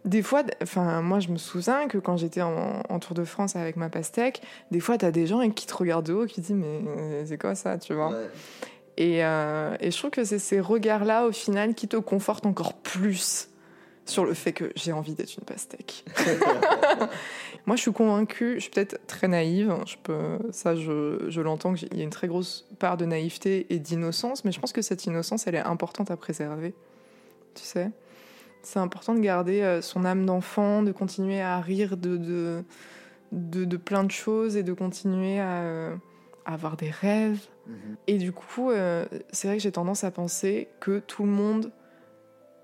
des 0.09 0.23
fois, 0.23 0.43
enfin, 0.61 1.01
moi, 1.01 1.19
je 1.19 1.29
me 1.29 1.37
souviens 1.37 1.87
que 1.87 1.97
quand 1.97 2.17
j'étais 2.17 2.41
en, 2.41 2.99
Tour 2.99 3.13
de 3.13 3.23
France 3.23 3.55
avec 3.55 3.77
ma 3.77 3.89
pastèque, 3.89 4.41
des 4.71 4.79
fois, 4.79 4.97
t'as 4.97 5.11
des 5.11 5.27
gens 5.27 5.47
qui 5.51 5.67
te 5.67 5.73
regardent 5.73 6.07
de 6.07 6.13
haut, 6.13 6.25
qui 6.25 6.41
disent, 6.41 6.55
mais 6.55 6.81
euh, 6.87 7.23
c'est 7.25 7.37
quoi 7.37 7.55
ça, 7.55 7.77
tu 7.77 7.93
vois? 7.93 8.13
Et, 8.97 9.23
euh, 9.23 9.77
et, 9.79 9.91
je 9.91 9.97
trouve 9.97 10.09
que 10.09 10.25
c'est 10.25 10.39
ces 10.39 10.59
regards-là, 10.59 11.25
au 11.27 11.31
final, 11.31 11.75
qui 11.75 11.87
te 11.87 11.95
confortent 11.95 12.45
encore 12.45 12.73
plus 12.73 13.49
sur 14.05 14.25
le 14.25 14.33
fait 14.33 14.51
que 14.51 14.73
j'ai 14.75 14.91
envie 14.91 15.13
d'être 15.13 15.37
une 15.37 15.45
pastèque. 15.45 16.03
moi, 17.65 17.75
je 17.75 17.81
suis 17.81 17.93
convaincue, 17.93 18.55
je 18.55 18.61
suis 18.61 18.71
peut-être 18.71 18.99
très 19.05 19.27
naïve, 19.27 19.73
je 19.85 19.95
peux, 20.01 20.39
ça, 20.51 20.75
je, 20.75 21.27
je 21.29 21.41
l'entends, 21.41 21.73
qu'il 21.75 21.95
y 21.95 22.01
a 22.01 22.03
une 22.03 22.09
très 22.09 22.27
grosse 22.27 22.67
part 22.79 22.97
de 22.97 23.05
naïveté 23.05 23.67
et 23.69 23.79
d'innocence, 23.79 24.43
mais 24.43 24.51
je 24.51 24.59
pense 24.59 24.73
que 24.73 24.81
cette 24.81 25.05
innocence, 25.05 25.47
elle 25.47 25.55
est 25.55 25.59
importante 25.59 26.11
à 26.11 26.17
préserver, 26.17 26.73
tu 27.53 27.63
sais? 27.63 27.91
C'est 28.61 28.79
important 28.79 29.13
de 29.13 29.19
garder 29.19 29.61
euh, 29.61 29.81
son 29.81 30.05
âme 30.05 30.25
d'enfant, 30.25 30.83
de 30.83 30.91
continuer 30.91 31.41
à 31.41 31.59
rire 31.59 31.97
de, 31.97 32.17
de, 32.17 32.63
de, 33.31 33.77
plein 33.77 34.03
de 34.03 34.11
choses 34.11 34.57
et 34.57 34.63
de 34.63 34.73
continuer 34.73 35.39
à, 35.39 35.61
euh, 35.61 35.95
avoir 36.45 36.77
des 36.77 36.89
rêves. 36.89 37.47
Mhm. 37.67 37.75
Et 38.07 38.17
du 38.17 38.31
coup, 38.31 38.71
euh, 38.71 39.05
c'est 39.31 39.47
vrai 39.47 39.57
que 39.57 39.63
j'ai 39.63 39.71
tendance 39.71 40.03
à 40.03 40.11
penser 40.11 40.67
que 40.79 40.99
tout 40.99 41.23
le 41.23 41.29
monde 41.29 41.71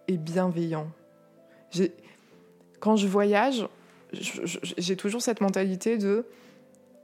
est 0.08 0.18
bienveillant. 0.18 0.88
Quand 2.80 2.96
je 2.96 3.08
voyage, 3.08 3.68
j'ai 4.14 4.96
toujours 4.96 5.22
cette 5.22 5.42
mentalité 5.42 5.98
de 5.98 6.26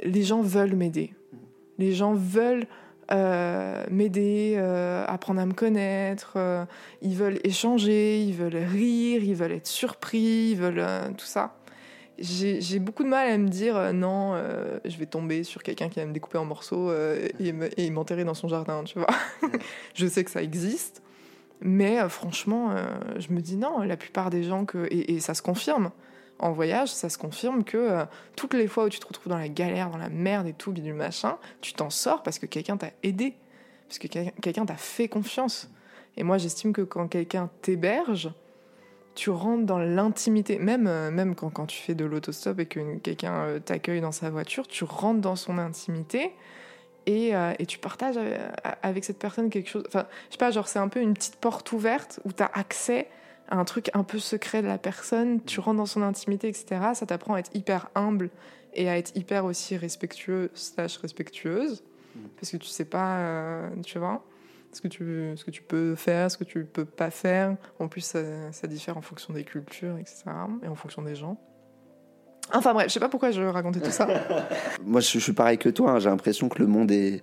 les 0.03 0.23
gens 0.23 0.41
veulent 0.41 0.75
m'aider. 0.75 1.13
Mhm. 1.31 1.39
Les 1.77 1.93
gens 1.93 2.13
veulent 2.13 2.67
euh, 3.11 3.83
m'aider, 3.89 4.55
euh, 4.57 5.03
apprendre 5.05 5.41
à 5.41 5.45
me 5.45 5.53
connaître. 5.53 6.33
Euh, 6.37 6.65
ils 7.01 7.15
veulent 7.15 7.39
échanger, 7.43 8.21
ils 8.21 8.33
veulent 8.33 8.55
rire, 8.55 9.23
ils 9.23 9.35
veulent 9.35 9.51
être 9.51 9.67
surpris, 9.67 10.51
ils 10.51 10.57
veulent 10.57 10.85
tout 11.17 11.25
ça. 11.25 11.55
J'ai 12.19 12.79
beaucoup 12.79 13.03
de 13.03 13.09
mal 13.09 13.31
à 13.31 13.37
me 13.37 13.47
dire 13.47 13.93
non, 13.93 14.35
je 14.85 14.95
vais 14.97 15.07
tomber 15.07 15.43
sur 15.43 15.63
quelqu'un 15.63 15.89
qui 15.89 15.99
va 15.99 16.05
me 16.05 16.13
découper 16.13 16.37
en 16.37 16.45
morceaux 16.45 16.91
et 17.39 17.89
m'enterrer 17.89 18.23
dans 18.23 18.35
son 18.35 18.47
jardin, 18.47 18.83
tu 18.83 18.99
vois. 18.99 19.09
je 19.95 20.05
sais 20.05 20.23
que 20.23 20.29
ça 20.29 20.43
existe, 20.43 21.01
mais 21.61 21.97
franchement, 22.09 22.75
je 23.17 23.33
me 23.33 23.41
dis 23.41 23.57
non, 23.57 23.79
la 23.79 23.97
plupart 23.97 24.29
des 24.29 24.43
gens 24.43 24.65
que. 24.65 24.87
et 24.91 25.19
ça 25.19 25.33
se 25.33 25.41
confirme 25.41 25.89
en 26.41 26.51
voyage, 26.51 26.89
ça 26.89 27.07
se 27.07 27.17
confirme 27.17 27.63
que 27.63 27.77
euh, 27.77 28.05
toutes 28.35 28.55
les 28.55 28.67
fois 28.67 28.85
où 28.85 28.89
tu 28.89 28.99
te 28.99 29.07
retrouves 29.07 29.29
dans 29.29 29.37
la 29.37 29.47
galère, 29.47 29.91
dans 29.91 29.97
la 29.97 30.09
merde 30.09 30.47
et 30.47 30.53
tout, 30.53 30.73
du 30.73 30.91
machin, 30.91 31.37
tu 31.61 31.73
t'en 31.73 31.91
sors 31.91 32.23
parce 32.23 32.39
que 32.39 32.47
quelqu'un 32.47 32.77
t'a 32.77 32.89
aidé, 33.03 33.35
parce 33.87 33.99
que 33.99 34.07
quelqu'un 34.07 34.65
t'a 34.65 34.75
fait 34.75 35.07
confiance. 35.07 35.69
Et 36.17 36.23
moi, 36.23 36.39
j'estime 36.39 36.73
que 36.73 36.81
quand 36.81 37.07
quelqu'un 37.07 37.49
t'héberge, 37.61 38.31
tu 39.13 39.29
rentres 39.29 39.65
dans 39.65 39.77
l'intimité. 39.77 40.57
Même, 40.57 40.87
euh, 40.87 41.11
même 41.11 41.35
quand, 41.35 41.51
quand, 41.51 41.67
tu 41.67 41.79
fais 41.79 41.93
de 41.93 42.05
l'autostop 42.05 42.59
et 42.59 42.65
que 42.65 42.97
quelqu'un 42.97 43.33
euh, 43.43 43.59
t'accueille 43.59 44.01
dans 44.01 44.11
sa 44.11 44.31
voiture, 44.31 44.67
tu 44.67 44.83
rentres 44.83 45.21
dans 45.21 45.35
son 45.35 45.59
intimité 45.59 46.33
et, 47.05 47.31
et 47.57 47.65
tu 47.65 47.79
partages 47.79 48.19
avec 48.83 49.03
cette 49.03 49.17
personne 49.17 49.49
quelque 49.49 49.69
chose. 49.69 49.83
Enfin, 49.87 50.05
je 50.27 50.33
sais 50.33 50.37
pas, 50.37 50.51
genre, 50.51 50.67
c'est 50.67 50.77
un 50.77 50.87
peu 50.87 51.01
une 51.01 51.15
petite 51.15 51.37
porte 51.37 51.71
ouverte 51.71 52.19
où 52.25 52.31
tu 52.31 52.43
as 52.43 52.51
accès 52.53 53.07
un 53.51 53.65
truc 53.65 53.89
un 53.93 54.03
peu 54.03 54.17
secret 54.19 54.61
de 54.61 54.67
la 54.67 54.77
personne, 54.77 55.43
tu 55.43 55.59
rentres 55.59 55.77
dans 55.77 55.85
son 55.85 56.01
intimité, 56.01 56.47
etc. 56.47 56.81
Ça 56.93 57.05
t'apprend 57.05 57.35
à 57.35 57.39
être 57.39 57.51
hyper 57.53 57.89
humble 57.95 58.29
et 58.73 58.89
à 58.89 58.97
être 58.97 59.15
hyper 59.15 59.45
aussi 59.45 59.75
respectueux 59.77 60.49
slash 60.53 60.97
respectueuse, 60.97 61.83
mm. 62.15 62.19
parce 62.39 62.51
que 62.51 62.57
tu 62.57 62.67
sais 62.67 62.85
pas, 62.85 63.17
euh, 63.17 63.69
tu 63.83 63.99
vois, 63.99 64.23
ce 64.71 64.81
que 64.81 64.87
tu, 64.87 65.33
ce 65.35 65.43
que 65.43 65.51
tu 65.51 65.61
peux 65.61 65.95
faire, 65.95 66.31
ce 66.31 66.37
que 66.37 66.43
tu 66.43 66.63
peux 66.63 66.85
pas 66.85 67.11
faire. 67.11 67.57
En 67.79 67.87
plus, 67.87 68.01
ça, 68.01 68.67
diffère 68.67 68.97
en 68.97 69.01
fonction 69.01 69.33
des 69.33 69.43
cultures, 69.43 69.97
etc. 69.97 70.23
et 70.63 70.67
en 70.67 70.75
fonction 70.75 71.01
des 71.01 71.15
gens. 71.15 71.37
Enfin 72.53 72.73
bref, 72.73 72.87
je 72.87 72.93
sais 72.93 72.99
pas 72.99 73.09
pourquoi 73.09 73.31
je 73.31 73.41
racontais 73.41 73.79
tout 73.79 73.91
ça. 73.91 74.07
Moi, 74.85 74.99
je, 74.99 75.19
suis 75.19 75.33
pareil 75.33 75.57
que 75.57 75.69
toi. 75.69 75.91
Hein. 75.91 75.99
J'ai 75.99 76.09
l'impression 76.09 76.49
que 76.49 76.59
le 76.59 76.67
monde 76.67 76.91
est, 76.91 77.21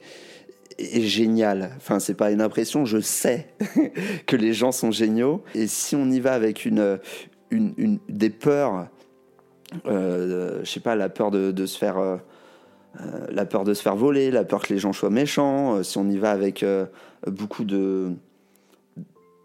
est 0.79 1.03
génial. 1.03 1.71
Enfin, 1.77 1.99
c'est 1.99 2.15
pas 2.15 2.31
une 2.31 2.41
impression, 2.41 2.85
je 2.85 3.01
sais 3.01 3.49
que 4.27 4.37
les 4.37 4.53
gens 4.53 4.73
sont 4.73 4.91
géniaux. 4.91 5.43
Et 5.55 5.67
si 5.67 5.97
on 5.97 6.11
y 6.11 6.21
va 6.21 6.33
avec 6.33 6.65
une, 6.65 6.99
une, 7.51 7.99
des 8.09 8.31
peurs, 8.31 8.89
euh, 9.87 10.61
je 10.63 10.71
sais 10.71 10.81
pas, 10.81 10.97
la 10.97 11.09
peur 11.09 11.31
de, 11.31 11.67
se 11.67 11.79
faire, 11.79 11.99
euh, 11.99 12.17
euh, 13.01 13.27
la 13.31 13.45
peur 13.45 13.65
de 13.65 13.75
se 13.75 13.83
faire 13.83 13.97
voler, 13.97 14.31
la 14.31 14.45
peur 14.45 14.63
que 14.63 14.73
les 14.73 14.79
gens 14.79 14.93
soient 14.93 15.11
méchants. 15.11 15.77
Euh, 15.77 15.83
si 15.83 15.99
on 15.99 16.09
y 16.09 16.19
va 16.19 16.31
avec 16.31 16.65
beaucoup 17.27 17.65
de 17.65 18.13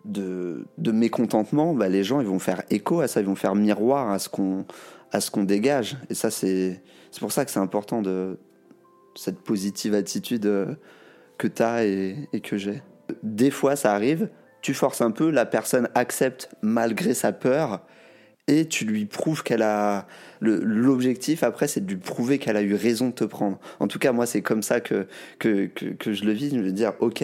de, 0.06 0.66
de 0.78 0.92
mécontentement, 0.92 1.74
bah, 1.74 1.88
les 1.88 2.04
gens 2.04 2.20
ils 2.20 2.28
vont 2.28 2.40
faire 2.40 2.62
écho 2.70 3.00
à 3.00 3.08
ça, 3.08 3.22
ils 3.22 3.26
vont 3.26 3.36
faire 3.36 3.56
miroir 3.56 4.12
à 4.12 4.20
ce 4.20 4.28
qu'on 4.28 4.66
à 5.14 5.22
ce 5.22 5.32
qu'on 5.32 5.44
dégage. 5.44 5.98
Et 6.10 6.14
ça, 6.14 6.30
c'est 6.30 6.82
c'est 7.12 7.20
pour 7.20 7.32
ça 7.32 7.46
que 7.46 7.52
c'est 7.52 7.60
important 7.60 8.02
de 8.02 8.38
cette 9.16 9.40
positive 9.40 9.94
attitude 9.94 10.76
que 11.38 11.48
tu 11.48 11.62
as 11.63 11.84
et, 11.86 12.28
que 12.43 12.58
j'ai. 12.58 12.82
Des 13.22 13.52
fois, 13.52 13.76
ça 13.76 13.93
arrive, 13.93 14.30
tu 14.62 14.74
forces 14.74 15.02
un 15.02 15.12
peu, 15.12 15.30
la 15.30 15.46
personne 15.46 15.89
accepte 15.96 16.50
malgré 16.62 17.13
sa 17.13 17.32
peur 17.32 17.86
et 18.48 18.67
tu 18.67 18.86
lui 18.86 19.06
prouves 19.06 19.43
qu'elle 19.43 19.62
a. 19.62 20.08
L'objectif 20.41 21.43
après, 21.43 21.67
c'est 21.67 21.86
de 21.86 21.89
lui 21.89 22.00
prouver 22.00 22.39
qu'elle 22.39 22.58
a 22.58 22.62
eu 22.62 22.76
raison 22.76 23.08
de 23.08 23.13
te 23.13 23.24
prendre. 23.24 23.60
En 23.80 23.88
tout 23.88 24.00
cas, 24.00 24.12
moi, 24.12 24.26
c'est 24.26 24.41
comme 24.41 24.62
ça 24.62 24.82
que, 24.82 25.08
que, 25.39 25.67
que, 25.67 26.13
je 26.13 26.26
le 26.26 26.32
vis. 26.32 26.50
Je 26.50 26.60
veux 26.60 26.72
dire, 26.72 26.93
ok, 27.00 27.24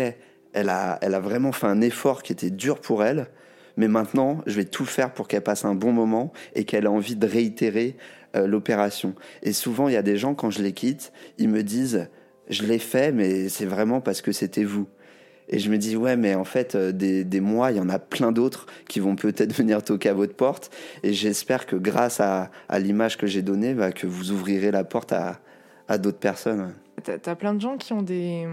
elle 0.54 0.70
a, 0.70 0.98
elle 1.02 1.14
a 1.14 1.20
vraiment 1.20 1.52
fait 1.52 1.68
un 1.68 1.82
effort 1.82 2.24
qui 2.24 2.32
était 2.32 2.50
dur 2.50 2.80
pour 2.80 3.04
elle, 3.04 3.28
mais 3.78 3.88
maintenant, 3.88 4.42
je 4.46 4.56
vais 4.56 4.66
tout 4.66 4.86
faire 4.86 5.14
pour 5.14 5.28
qu'elle 5.28 5.44
passe 5.44 5.66
un 5.66 5.76
bon 5.76 5.92
moment 5.92 6.32
et 6.56 6.64
qu'elle 6.64 6.86
ait 6.86 6.88
envie 6.88 7.16
de 7.16 7.28
réitérer 7.28 7.96
euh, 8.36 8.48
l'opération. 8.48 9.16
Et 9.44 9.54
souvent, 9.54 9.88
il 9.88 9.94
y 9.94 9.98
a 9.98 10.02
des 10.02 10.18
gens, 10.18 10.36
quand 10.36 10.50
je 10.50 10.62
les 10.62 10.74
quitte, 10.74 11.12
ils 11.38 11.50
me 11.50 11.64
disent 11.64 12.10
je 12.50 12.64
l'ai 12.64 12.80
fait, 12.80 13.12
mais 13.12 13.50
c'est 13.50 13.66
vraiment 13.66 14.02
parce 14.02 14.22
que 14.22 14.32
c'était 14.32 14.64
vous. 14.64 14.88
Et 15.52 15.58
je 15.58 15.72
me 15.72 15.78
dis, 15.78 15.96
ouais, 15.96 16.16
mais 16.16 16.36
en 16.36 16.44
fait, 16.44 16.76
euh, 16.76 16.92
des, 16.92 17.24
des 17.24 17.42
mois, 17.42 17.72
il 17.72 17.78
y 17.78 17.80
en 17.80 17.90
a 17.90 17.98
plein 17.98 18.32
d'autres 18.32 18.68
qui 18.88 19.00
vont 19.00 19.16
peut-être 19.16 19.54
venir 19.58 19.84
toquer 19.84 20.10
à 20.10 20.14
votre 20.14 20.36
porte. 20.36 20.70
Et 21.02 21.12
j'espère 21.12 21.66
que 21.66 21.76
grâce 21.76 22.20
à, 22.20 22.52
l'image 22.78 23.18
que 23.18 23.26
j'ai 23.26 23.42
donnée, 23.42 23.74
bah, 23.74 23.92
que 23.92 24.06
vous 24.06 24.32
ouvrirez 24.32 24.72
la 24.72 24.84
porte 24.84 25.12
à, 25.12 25.40
à 25.88 25.98
d'autres 25.98 26.20
personnes. 26.20 26.76
T'as 27.04 27.32
as 27.32 27.36
plein 27.36 27.54
de 27.54 27.62
gens 27.62 27.78
qui 27.78 27.94
ont 27.94 28.04
des, 28.04 28.48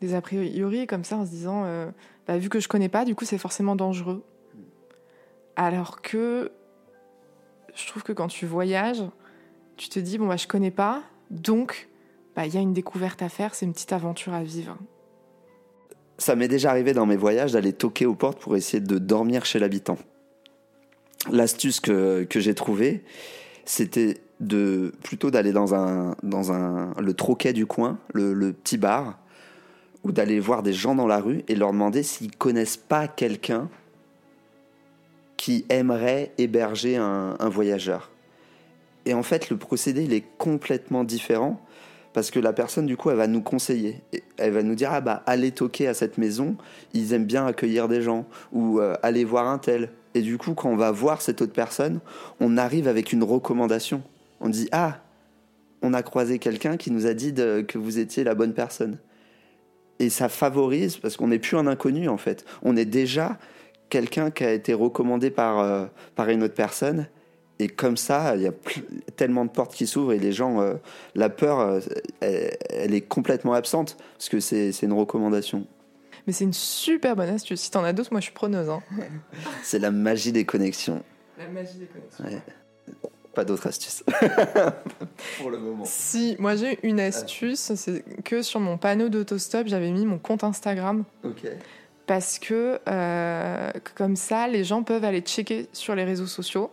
des 0.00 0.14
a 0.14 0.20
priori 0.20 0.86
comme 0.86 1.04
ça 1.04 1.16
en 1.16 1.24
se 1.24 1.30
disant, 1.30 1.62
euh, 1.64 1.86
bah, 2.26 2.38
vu 2.38 2.48
que 2.48 2.58
je 2.58 2.66
connais 2.66 2.88
pas, 2.88 3.04
du 3.04 3.14
coup, 3.14 3.24
c'est 3.24 3.38
forcément 3.38 3.76
dangereux. 3.76 4.24
Alors 5.54 6.02
que 6.02 6.50
je 7.74 7.86
trouve 7.86 8.02
que 8.02 8.12
quand 8.12 8.28
tu 8.28 8.46
voyages, 8.46 9.04
tu 9.76 9.88
te 9.88 10.00
dis, 10.00 10.18
bon, 10.18 10.26
bah, 10.26 10.36
je 10.36 10.48
connais 10.48 10.72
pas, 10.72 11.02
donc 11.30 11.88
bah, 12.36 12.46
y 12.46 12.58
a 12.58 12.60
une 12.60 12.74
découverte 12.74 13.22
à 13.22 13.30
faire, 13.30 13.54
c'est 13.54 13.64
une 13.64 13.72
petite 13.72 13.94
aventure 13.94 14.34
à 14.34 14.42
vivre. 14.42 14.76
Ça 16.18 16.36
m'est 16.36 16.48
déjà 16.48 16.70
arrivé 16.70 16.92
dans 16.92 17.06
mes 17.06 17.16
voyages 17.16 17.52
d'aller 17.52 17.72
toquer 17.72 18.04
aux 18.06 18.14
portes 18.14 18.38
pour 18.38 18.56
essayer 18.56 18.80
de 18.80 18.98
dormir 18.98 19.44
chez 19.46 19.58
l'habitant. 19.58 19.96
L'astuce 21.30 21.80
que, 21.80 22.24
que 22.24 22.38
j'ai 22.38 22.54
trouvée, 22.54 23.02
c'était 23.64 24.18
de 24.38 24.92
plutôt 25.02 25.30
d'aller 25.30 25.52
dans 25.52 25.74
un 25.74 26.14
dans 26.22 26.52
un 26.52 26.92
le 27.00 27.14
troquet 27.14 27.54
du 27.54 27.64
coin, 27.64 27.98
le, 28.12 28.34
le 28.34 28.52
petit 28.52 28.76
bar, 28.76 29.18
ou 30.04 30.12
d'aller 30.12 30.38
voir 30.38 30.62
des 30.62 30.74
gens 30.74 30.94
dans 30.94 31.06
la 31.06 31.20
rue 31.20 31.42
et 31.48 31.54
leur 31.54 31.72
demander 31.72 32.02
s'ils 32.02 32.36
connaissent 32.36 32.76
pas 32.76 33.08
quelqu'un 33.08 33.68
qui 35.38 35.64
aimerait 35.68 36.32
héberger 36.38 36.96
un, 36.96 37.36
un 37.38 37.48
voyageur. 37.48 38.10
Et 39.06 39.14
en 39.14 39.22
fait, 39.22 39.50
le 39.50 39.56
procédé 39.56 40.04
il 40.04 40.12
est 40.12 40.24
complètement 40.38 41.02
différent 41.02 41.60
parce 42.16 42.30
que 42.30 42.40
la 42.40 42.54
personne 42.54 42.86
du 42.86 42.96
coup 42.96 43.10
elle 43.10 43.18
va 43.18 43.26
nous 43.26 43.42
conseiller. 43.42 44.00
Elle 44.38 44.54
va 44.54 44.62
nous 44.62 44.74
dire 44.74 44.88
ah 44.90 45.02
bah 45.02 45.22
allez 45.26 45.50
toquer 45.50 45.86
à 45.86 45.92
cette 45.92 46.16
maison 46.16 46.56
ils 46.94 47.12
aiment 47.12 47.26
bien 47.26 47.46
accueillir 47.46 47.88
des 47.88 48.00
gens. 48.00 48.24
Ou 48.52 48.80
euh, 48.80 48.96
allez 49.02 49.22
voir 49.26 49.46
un 49.48 49.58
tel. 49.58 49.90
Et 50.14 50.22
du 50.22 50.38
coup 50.38 50.54
quand 50.54 50.70
on 50.70 50.76
va 50.76 50.90
voir 50.92 51.20
cette 51.20 51.42
autre 51.42 51.52
personne 51.52 52.00
on 52.40 52.56
arrive 52.56 52.88
avec 52.88 53.12
une 53.12 53.22
recommandation. 53.22 54.02
On 54.40 54.48
dit 54.48 54.66
ah 54.72 55.02
on 55.82 55.92
a 55.92 56.02
croisé 56.02 56.38
quelqu'un 56.38 56.78
qui 56.78 56.90
nous 56.90 57.06
a 57.06 57.12
dit 57.12 57.34
que 57.34 57.76
vous 57.76 57.98
étiez 57.98 58.24
la 58.24 58.34
bonne 58.34 58.54
personne. 58.54 58.96
Et 59.98 60.08
ça 60.08 60.30
favorise 60.30 60.96
parce 60.96 61.18
qu'on 61.18 61.28
n'est 61.28 61.38
plus 61.38 61.58
un 61.58 61.66
inconnu 61.66 62.08
en 62.08 62.16
fait. 62.16 62.46
On 62.62 62.78
est 62.78 62.86
déjà 62.86 63.38
quelqu'un 63.90 64.30
qui 64.30 64.42
a 64.42 64.54
été 64.54 64.72
recommandé 64.72 65.28
par, 65.28 65.58
euh, 65.58 65.84
par 66.14 66.30
une 66.30 66.42
autre 66.42 66.54
personne 66.54 67.08
et 67.58 67.68
comme 67.68 67.96
ça, 67.96 68.36
il 68.36 68.42
y 68.42 68.46
a 68.46 68.52
tellement 69.16 69.44
de 69.44 69.50
portes 69.50 69.74
qui 69.74 69.86
s'ouvrent 69.86 70.12
et 70.12 70.18
les 70.18 70.32
gens, 70.32 70.60
euh, 70.60 70.74
la 71.14 71.30
peur, 71.30 71.60
euh, 71.60 71.80
elle, 72.20 72.94
est 72.94 73.00
complètement 73.00 73.54
absente 73.54 73.96
parce 74.14 74.28
que 74.28 74.40
c'est 74.40 74.82
une 74.82 74.92
recommandation. 74.92 75.66
Mais 76.26 76.32
c'est 76.32 76.44
une 76.44 76.52
super 76.52 77.16
bonne 77.16 77.30
astuce. 77.30 77.60
Si 77.60 77.70
t'en 77.70 77.84
as 77.84 77.92
d'autres, 77.92 78.12
moi 78.12 78.20
je 78.20 78.26
suis 78.26 78.34
preneuse. 78.34 78.68
Hein. 78.68 78.82
c'est 79.62 79.78
la 79.78 79.90
magie 79.90 80.32
des 80.32 80.44
connexions. 80.44 81.02
La 81.38 81.48
magie 81.48 81.78
des 81.78 81.86
connexions. 81.86 82.42
Pas 83.32 83.44
d'autres 83.44 83.66
astuces. 83.66 84.02
Pour 85.38 85.50
le 85.50 85.58
moment. 85.58 85.84
Si, 85.86 86.36
moi 86.38 86.56
j'ai 86.56 86.78
une 86.82 87.00
astuce, 87.00 87.74
c'est 87.74 88.04
que 88.22 88.42
sur 88.42 88.60
mon 88.60 88.76
panneau 88.76 89.08
d'autostop, 89.08 89.66
j'avais 89.66 89.90
mis 89.90 90.04
mon 90.04 90.18
compte 90.18 90.44
Instagram. 90.44 91.04
Ok. 91.24 91.46
Parce 92.06 92.38
que 92.38 92.78
euh, 92.88 93.70
comme 93.94 94.16
ça, 94.16 94.46
les 94.46 94.62
gens 94.62 94.82
peuvent 94.82 95.04
aller 95.04 95.20
checker 95.20 95.68
sur 95.72 95.94
les 95.94 96.04
réseaux 96.04 96.26
sociaux 96.26 96.70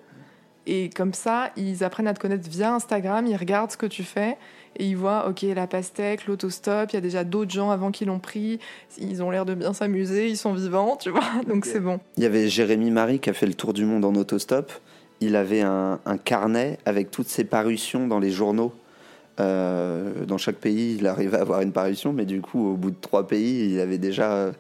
et 0.65 0.89
comme 0.89 1.13
ça, 1.13 1.51
ils 1.57 1.83
apprennent 1.83 2.07
à 2.07 2.13
te 2.13 2.19
connaître 2.19 2.49
via 2.49 2.73
Instagram, 2.73 3.25
ils 3.27 3.35
regardent 3.35 3.71
ce 3.71 3.77
que 3.77 3.85
tu 3.85 4.03
fais 4.03 4.37
et 4.77 4.85
ils 4.85 4.97
voient, 4.97 5.27
ok, 5.27 5.43
la 5.55 5.67
pastèque, 5.67 6.25
l'autostop, 6.25 6.91
il 6.91 6.95
y 6.95 6.97
a 6.97 7.01
déjà 7.01 7.23
d'autres 7.23 7.51
gens 7.51 7.69
avant 7.69 7.91
qui 7.91 8.05
l'ont 8.05 8.19
pris, 8.19 8.59
ils 8.97 9.21
ont 9.21 9.29
l'air 9.29 9.45
de 9.45 9.53
bien 9.53 9.73
s'amuser, 9.73 10.29
ils 10.29 10.37
sont 10.37 10.53
vivants, 10.53 10.95
tu 10.95 11.09
vois, 11.09 11.23
donc 11.47 11.65
c'est 11.65 11.79
bon. 11.79 11.99
Il 12.17 12.23
y 12.23 12.25
avait 12.25 12.47
Jérémy 12.47 12.91
Marie 12.91 13.19
qui 13.19 13.29
a 13.29 13.33
fait 13.33 13.45
le 13.45 13.53
tour 13.53 13.73
du 13.73 13.85
monde 13.85 14.05
en 14.05 14.15
autostop. 14.15 14.71
Il 15.19 15.35
avait 15.35 15.61
un, 15.61 15.99
carnet 16.23 16.79
avec 16.85 17.11
toutes 17.11 17.29
ses 17.29 17.43
parutions 17.43 18.07
dans 18.07 18.19
les 18.19 18.31
journaux. 18.31 18.73
Euh, 19.39 20.25
dans 20.25 20.37
chaque 20.37 20.57
pays, 20.57 20.97
il 20.99 21.07
arrivait 21.07 21.37
à 21.37 21.41
avoir 21.41 21.61
une 21.61 21.71
parution, 21.71 22.13
mais 22.13 22.25
du 22.25 22.41
coup, 22.41 22.73
au 22.73 22.75
bout 22.75 22.91
de 22.91 22.99
trois 22.99 23.25
pays, 23.25 23.71
il 23.71 23.79
avait 23.79 23.97
déjà 23.97 24.51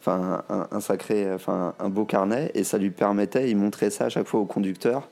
enfin, 0.00 0.42
un, 0.48 0.80
sacré, 0.80 1.32
enfin, 1.32 1.74
un 1.78 1.88
beau 1.88 2.04
carnet 2.04 2.50
et 2.54 2.62
ça 2.64 2.78
lui 2.78 2.90
permettait, 2.90 3.50
il 3.50 3.56
montrait 3.56 3.90
ça 3.90 4.06
à 4.06 4.08
chaque 4.08 4.26
fois 4.26 4.40
au 4.40 4.46
conducteur 4.46 5.08
euh, 5.08 5.11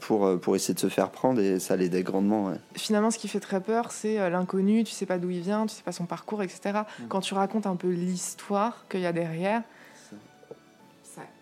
pour, 0.00 0.26
euh, 0.26 0.36
pour 0.36 0.54
essayer 0.56 0.74
de 0.74 0.78
se 0.78 0.88
faire 0.88 1.10
prendre 1.10 1.40
et 1.40 1.58
ça 1.58 1.76
l'aidait 1.76 2.02
grandement. 2.02 2.52
Finalement, 2.74 3.10
ce 3.10 3.18
qui 3.18 3.28
fait 3.28 3.40
très 3.40 3.60
peur, 3.60 3.90
c'est 3.92 4.18
euh, 4.18 4.28
l'inconnu, 4.28 4.84
tu 4.84 4.92
sais 4.92 5.06
pas 5.06 5.18
d'où 5.18 5.30
il 5.30 5.40
vient, 5.40 5.66
tu 5.66 5.74
sais 5.74 5.82
pas 5.82 5.92
son 5.92 6.06
parcours, 6.06 6.42
etc. 6.42 6.60
Mm. 6.98 7.02
Quand 7.08 7.20
tu 7.20 7.34
racontes 7.34 7.66
un 7.66 7.76
peu 7.76 7.88
l'histoire 7.88 8.84
qu'il 8.88 9.00
y 9.00 9.06
a 9.06 9.12
derrière, 9.12 9.62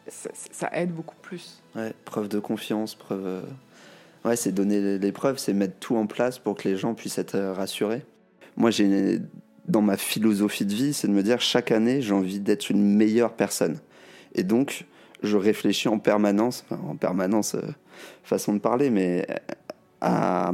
ça, 0.09 0.31
ça, 0.33 0.71
aide 0.73 0.93
beaucoup 0.93 1.15
plus. 1.23 1.63
Ouais, 1.77 1.95
preuve 2.05 2.29
de 2.29 2.41
confiance, 2.41 2.97
preuve. 2.97 3.45
Ouais, 4.25 4.35
c'est 4.35 4.51
donner 4.51 4.99
les 4.99 5.13
preuves, 5.13 5.39
c'est 5.39 5.53
mettre 5.53 5.79
tout 5.79 5.97
en 5.97 6.07
place 6.07 6.39
pour 6.39 6.57
que 6.57 6.69
les 6.69 6.77
gens 6.77 6.95
puissent 6.95 7.19
être 7.19 7.39
rassurés. 7.39 8.05
Moi, 8.57 8.73
j'ai 8.73 9.21
dans 9.69 9.83
ma 9.83 9.97
philosophie 9.97 10.65
de 10.65 10.75
vie, 10.75 10.93
c'est 10.93 11.07
de 11.07 11.13
me 11.13 11.23
dire 11.23 11.41
chaque 11.41 11.71
année, 11.71 12.03
j'ai 12.03 12.13
envie 12.13 12.41
d'être 12.41 12.71
une 12.71 12.83
meilleure 12.97 13.35
personne. 13.35 13.79
Et 14.35 14.43
donc, 14.43 14.85
je 15.23 15.37
réfléchis 15.37 15.89
en 15.89 15.99
permanence, 15.99 16.65
en 16.71 16.97
permanence, 16.97 17.55
euh, 17.55 17.63
façon 18.23 18.55
de 18.55 18.59
parler, 18.59 18.91
mais 18.91 19.27
à, 20.01 20.53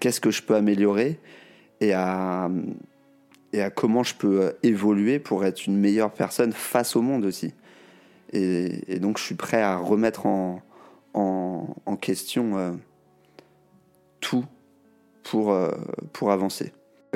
qu'est-ce 0.00 0.20
que 0.20 0.30
je 0.30 0.42
peux 0.42 0.54
améliorer 0.54 1.18
et 1.80 1.92
à, 1.92 2.50
et 3.52 3.62
à 3.62 3.70
comment 3.70 4.02
je 4.02 4.14
peux 4.14 4.54
évoluer 4.62 5.18
pour 5.18 5.44
être 5.44 5.66
une 5.66 5.76
meilleure 5.76 6.12
personne 6.12 6.52
face 6.52 6.96
au 6.96 7.02
monde 7.02 7.24
aussi. 7.24 7.54
Et, 8.32 8.98
donc 8.98 9.18
je 9.18 9.24
suis 9.24 9.34
prêt 9.34 9.60
à 9.60 9.76
remettre 9.76 10.26
en, 10.26 10.62
en, 11.14 11.96
question 12.00 12.56
euh, 12.56 12.72
tout 14.20 14.44
pour, 15.22 15.52
euh, 15.52 15.70
pour 16.12 16.32
avancer. 16.32 16.72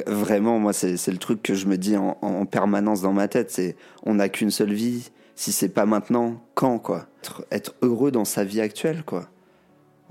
Vraiment, 0.06 0.58
moi, 0.58 0.74
c'est 0.74 1.08
le 1.08 1.16
truc 1.16 1.42
que 1.42 1.54
je 1.54 1.66
me 1.66 1.78
dis 1.78 1.96
en, 1.96 2.18
en 2.20 2.44
permanence 2.44 3.00
dans 3.00 3.14
ma 3.14 3.28
tête, 3.28 3.50
c'est 3.50 3.76
on 4.02 4.14
n'a 4.14 4.28
qu'une 4.28 4.50
seule 4.50 4.74
vie, 4.74 5.10
si 5.36 5.52
c'est 5.52 5.70
pas 5.70 5.86
maintenant, 5.86 6.42
quand 6.54 6.78
quoi? 6.78 7.06
Être, 7.50 7.74
heureux 7.82 8.10
dans 8.10 8.24
sa 8.24 8.44
vie 8.44 8.60
actuelle 8.60 9.04
quoi. 9.04 9.28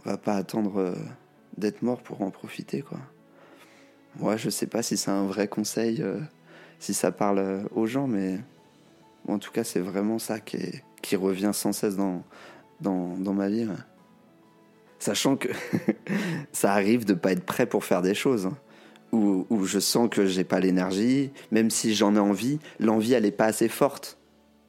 Va 0.05 0.17
pas 0.17 0.35
attendre 0.35 0.79
euh, 0.79 0.95
d'être 1.57 1.81
mort 1.81 2.01
pour 2.01 2.21
en 2.21 2.29
profiter 2.29 2.81
quoi. 2.81 2.99
Moi 4.19 4.37
je 4.37 4.49
sais 4.49 4.67
pas 4.67 4.83
si 4.83 4.97
c'est 4.97 5.11
un 5.11 5.25
vrai 5.25 5.47
conseil, 5.47 6.01
euh, 6.01 6.19
si 6.79 6.93
ça 6.93 7.11
parle 7.11 7.39
euh, 7.39 7.63
aux 7.71 7.87
gens, 7.87 8.07
mais 8.07 8.39
en 9.27 9.39
tout 9.39 9.51
cas 9.51 9.63
c'est 9.63 9.79
vraiment 9.79 10.19
ça 10.19 10.39
qui, 10.39 10.81
revient 11.15 11.51
sans 11.53 11.71
cesse 11.71 11.95
dans, 11.95 12.23
dans, 12.81 13.17
dans 13.17 13.33
ma 13.33 13.49
vie. 13.49 13.67
Sachant 14.99 15.35
que 15.35 15.49
ça 16.51 16.73
arrive 16.73 17.05
de 17.05 17.13
pas 17.13 17.31
être 17.31 17.45
prêt 17.45 17.65
pour 17.65 17.83
faire 17.83 18.01
des 18.01 18.15
choses. 18.15 18.47
Hein. 18.47 18.57
Où, 19.11 19.45
où, 19.49 19.65
je 19.65 19.79
sens 19.79 20.09
que 20.09 20.25
j'ai 20.25 20.43
pas 20.43 20.59
l'énergie, 20.59 21.31
même 21.51 21.69
si 21.69 21.93
j'en 21.93 22.15
ai 22.15 22.19
envie, 22.19 22.59
l'envie 22.79 23.13
elle 23.13 23.25
est 23.25 23.31
pas 23.31 23.45
assez 23.45 23.69
forte 23.69 24.17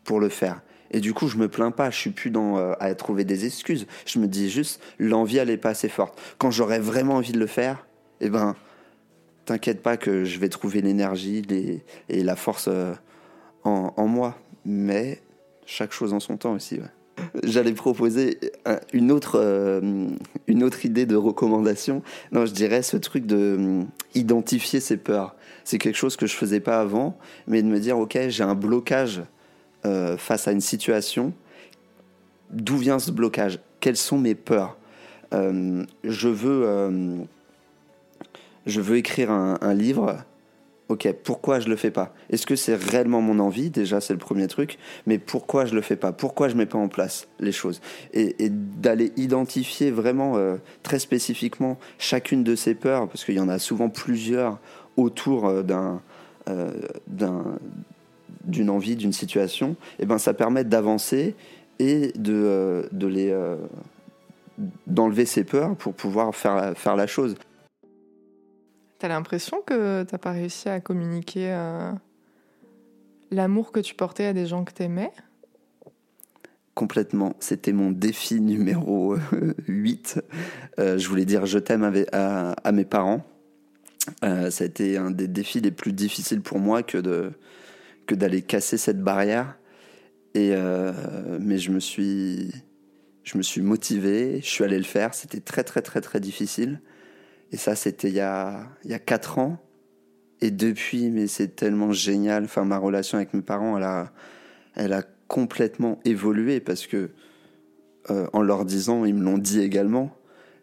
pour 0.04 0.20
le 0.20 0.28
faire. 0.28 0.62
Et 0.90 1.00
du 1.00 1.12
coup, 1.14 1.28
je 1.28 1.36
me 1.36 1.48
plains 1.48 1.70
pas, 1.70 1.90
je 1.90 1.96
suis 1.96 2.10
plus 2.10 2.30
dans 2.30 2.58
euh, 2.58 2.72
à 2.80 2.94
trouver 2.94 3.24
des 3.24 3.44
excuses. 3.44 3.86
Je 4.06 4.18
me 4.18 4.26
dis 4.26 4.50
juste, 4.50 4.80
l'envie, 4.98 5.38
elle 5.38 5.50
est 5.50 5.56
pas 5.56 5.70
assez 5.70 5.88
forte. 5.88 6.20
Quand 6.38 6.50
j'aurais 6.50 6.80
vraiment 6.80 7.14
envie 7.14 7.32
de 7.32 7.38
le 7.38 7.46
faire, 7.46 7.86
eh 8.20 8.30
ben, 8.30 8.54
t'inquiète 9.44 9.82
pas 9.82 9.96
que 9.96 10.24
je 10.24 10.38
vais 10.38 10.48
trouver 10.48 10.80
l'énergie 10.80 11.42
et 12.08 12.22
la 12.22 12.36
force 12.36 12.68
euh, 12.68 12.94
en, 13.64 14.06
moi. 14.06 14.38
Mais 14.64 15.20
chaque 15.66 15.92
chose 15.92 16.12
en 16.12 16.20
son 16.20 16.36
temps 16.36 16.52
aussi. 16.52 16.80
J'allais 17.44 17.72
proposer 17.72 18.38
une 18.92 19.10
autre, 19.10 19.38
euh, 19.40 20.08
une 20.46 20.62
autre 20.62 20.84
idée 20.84 21.06
de 21.06 21.16
recommandation. 21.16 22.02
Non, 22.32 22.46
je 22.46 22.52
dirais 22.52 22.82
ce 22.82 22.96
truc 22.96 23.26
de 23.26 23.82
identifier 24.14 24.80
ses 24.80 24.96
peurs. 24.96 25.34
C'est 25.64 25.78
quelque 25.78 25.96
chose 25.96 26.16
que 26.16 26.26
je 26.26 26.34
faisais 26.34 26.60
pas 26.60 26.80
avant, 26.80 27.16
mais 27.46 27.62
de 27.62 27.68
me 27.68 27.80
dire, 27.80 27.98
ok, 27.98 28.18
j'ai 28.28 28.44
un 28.44 28.54
blocage 28.54 29.22
euh, 29.86 30.16
face 30.16 30.48
à 30.48 30.52
une 30.52 30.60
situation, 30.60 31.32
d'où 32.50 32.76
vient 32.76 32.98
ce 32.98 33.12
blocage? 33.12 33.60
Quelles 33.80 33.96
sont 33.96 34.18
mes 34.18 34.34
peurs? 34.34 34.76
Euh, 35.32 35.84
je, 36.02 36.28
veux, 36.28 36.62
euh, 36.64 37.18
je 38.66 38.80
veux 38.80 38.96
écrire 38.96 39.30
un, 39.30 39.74
livre. 39.74 40.16
Ok, 40.88 41.08
pourquoi 41.22 41.60
je 41.60 41.68
le 41.68 41.76
fais 41.76 41.92
pas? 41.92 42.12
Est-ce 42.30 42.46
que 42.46 42.56
c'est 42.56 42.74
réellement 42.74 43.20
mon 43.20 43.38
envie? 43.38 43.70
Déjà, 43.70 44.00
c'est 44.00 44.12
le 44.12 44.18
premier 44.18 44.48
truc. 44.48 44.78
Mais 45.06 45.18
pourquoi 45.18 45.66
je 45.66 45.74
le 45.74 45.82
fais 45.82 45.96
pas? 45.96 46.12
Pourquoi 46.12 46.48
je 46.48 46.56
mets 46.56 46.66
pas 46.66 46.78
en 46.78 46.88
place 46.88 47.28
les 47.38 47.52
choses? 47.52 47.80
Et, 48.12 48.34
d'aller 48.50 49.12
identifier 49.16 49.92
vraiment 49.92 50.36
très 50.82 50.98
spécifiquement 50.98 51.78
chacune 51.98 52.42
de 52.42 52.56
ces 52.56 52.74
peurs, 52.74 53.08
parce 53.08 53.24
qu'il 53.24 53.36
y 53.36 53.40
en 53.40 53.48
a 53.48 53.60
souvent 53.60 53.88
plusieurs 53.88 54.58
autour 54.96 55.62
d'un 55.62 56.00
d'un 57.08 57.58
d'une 58.46 58.70
envie, 58.70 58.96
d'une 58.96 59.12
situation, 59.12 59.72
et 59.98 60.02
eh 60.02 60.06
ben 60.06 60.18
ça 60.18 60.32
permet 60.34 60.64
d'avancer 60.64 61.34
et 61.78 62.12
de, 62.16 62.32
euh, 62.34 62.88
de 62.92 63.06
les 63.06 63.30
euh, 63.30 63.56
d'enlever 64.86 65.26
ses 65.26 65.44
peurs 65.44 65.76
pour 65.76 65.94
pouvoir 65.94 66.34
faire, 66.34 66.76
faire 66.76 66.96
la 66.96 67.06
chose. 67.06 67.34
T'as 68.98 69.08
l'impression 69.08 69.60
que 69.66 70.04
t'as 70.04 70.18
pas 70.18 70.32
réussi 70.32 70.68
à 70.70 70.80
communiquer 70.80 71.52
euh, 71.52 71.92
l'amour 73.30 73.72
que 73.72 73.80
tu 73.80 73.94
portais 73.94 74.26
à 74.26 74.32
des 74.32 74.46
gens 74.46 74.64
que 74.64 74.72
t'aimais? 74.72 75.12
Complètement. 76.74 77.36
C'était 77.38 77.72
mon 77.72 77.90
défi 77.90 78.40
numéro 78.40 79.16
8. 79.68 80.22
je 80.78 81.08
voulais 81.08 81.24
dire 81.24 81.44
je 81.44 81.58
t'aime 81.58 82.06
à, 82.12 82.52
à, 82.52 82.72
mes 82.72 82.84
parents. 82.84 83.22
ça 84.22 84.46
a 84.46 84.64
été 84.64 84.96
un 84.96 85.10
des 85.10 85.28
défis 85.28 85.60
les 85.60 85.70
plus 85.70 85.92
difficiles 85.92 86.42
pour 86.42 86.58
moi 86.58 86.82
que 86.82 86.98
de, 86.98 87.32
que 88.06 88.14
d'aller 88.14 88.42
casser 88.42 88.78
cette 88.78 89.02
barrière. 89.02 89.58
Et 90.34 90.50
euh, 90.52 90.92
mais 91.40 91.58
je 91.58 91.70
me 91.70 91.80
suis, 91.80 92.52
je 93.22 93.38
me 93.38 93.42
suis 93.42 93.62
motivé, 93.62 94.40
je 94.42 94.46
suis 94.46 94.64
allé 94.64 94.78
le 94.78 94.84
faire. 94.84 95.14
C'était 95.14 95.40
très 95.40 95.64
très 95.64 95.82
très 95.82 96.00
très 96.00 96.20
difficile. 96.20 96.80
Et 97.52 97.56
ça, 97.56 97.74
c'était 97.74 98.08
il 98.08 98.14
y 98.14 98.20
a, 98.20 98.68
il 98.84 98.90
y 98.90 98.94
a 98.94 98.98
4 98.98 99.38
ans. 99.38 99.58
Et 100.40 100.50
depuis, 100.50 101.10
mais 101.10 101.26
c'est 101.26 101.56
tellement 101.56 101.92
génial. 101.92 102.44
Enfin, 102.44 102.64
ma 102.64 102.78
relation 102.78 103.16
avec 103.18 103.32
mes 103.34 103.42
parents, 103.42 103.76
elle 103.76 103.84
a, 103.84 104.12
elle 104.74 104.92
a 104.92 105.02
complètement 105.28 105.98
évolué 106.04 106.60
parce 106.60 106.86
que, 106.86 107.10
euh, 108.10 108.26
en 108.32 108.42
leur 108.42 108.64
disant, 108.64 109.04
ils 109.04 109.14
me 109.14 109.22
l'ont 109.22 109.38
dit 109.38 109.60
également. 109.60 110.16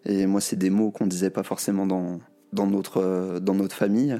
Et 0.05 0.25
moi, 0.27 0.41
c'est 0.41 0.55
des 0.55 0.69
mots 0.69 0.91
qu'on 0.91 1.07
disait 1.07 1.29
pas 1.29 1.43
forcément 1.43 1.87
dans, 1.87 2.19
dans, 2.51 2.67
notre, 2.67 2.97
euh, 2.97 3.39
dans 3.39 3.55
notre 3.55 3.75
famille. 3.75 4.17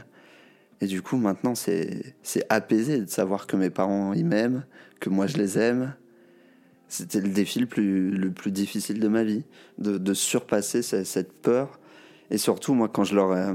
Et 0.82 0.88
du 0.88 1.02
coup, 1.02 1.18
maintenant, 1.18 1.56
c'est 1.56 2.16
apaisé 2.50 3.00
de 3.00 3.10
savoir 3.10 3.48
que 3.48 3.56
mes 3.56 3.70
parents, 3.70 4.14
ils 4.14 4.26
m'aiment, 4.26 4.66
que 5.00 5.10
moi, 5.10 5.28
je 5.28 5.38
les 5.38 5.58
aime. 5.58 5.96
C'était 6.90 7.22
le 7.22 7.30
défi 7.30 7.60
le 7.60 7.66
plus, 7.66 8.12
le 8.12 8.32
plus 8.32 8.52
difficile 8.52 9.00
de 9.00 9.08
ma 9.08 9.24
vie, 9.24 9.44
de, 9.78 9.98
de 9.98 10.14
surpasser 10.14 10.82
cette, 10.82 11.34
peur. 11.34 11.80
Et 12.30 12.38
surtout, 12.38 12.74
moi, 12.74 12.90
quand 12.90 13.04
je 13.04 13.16
leur 13.16 13.36
ai, 13.36 13.54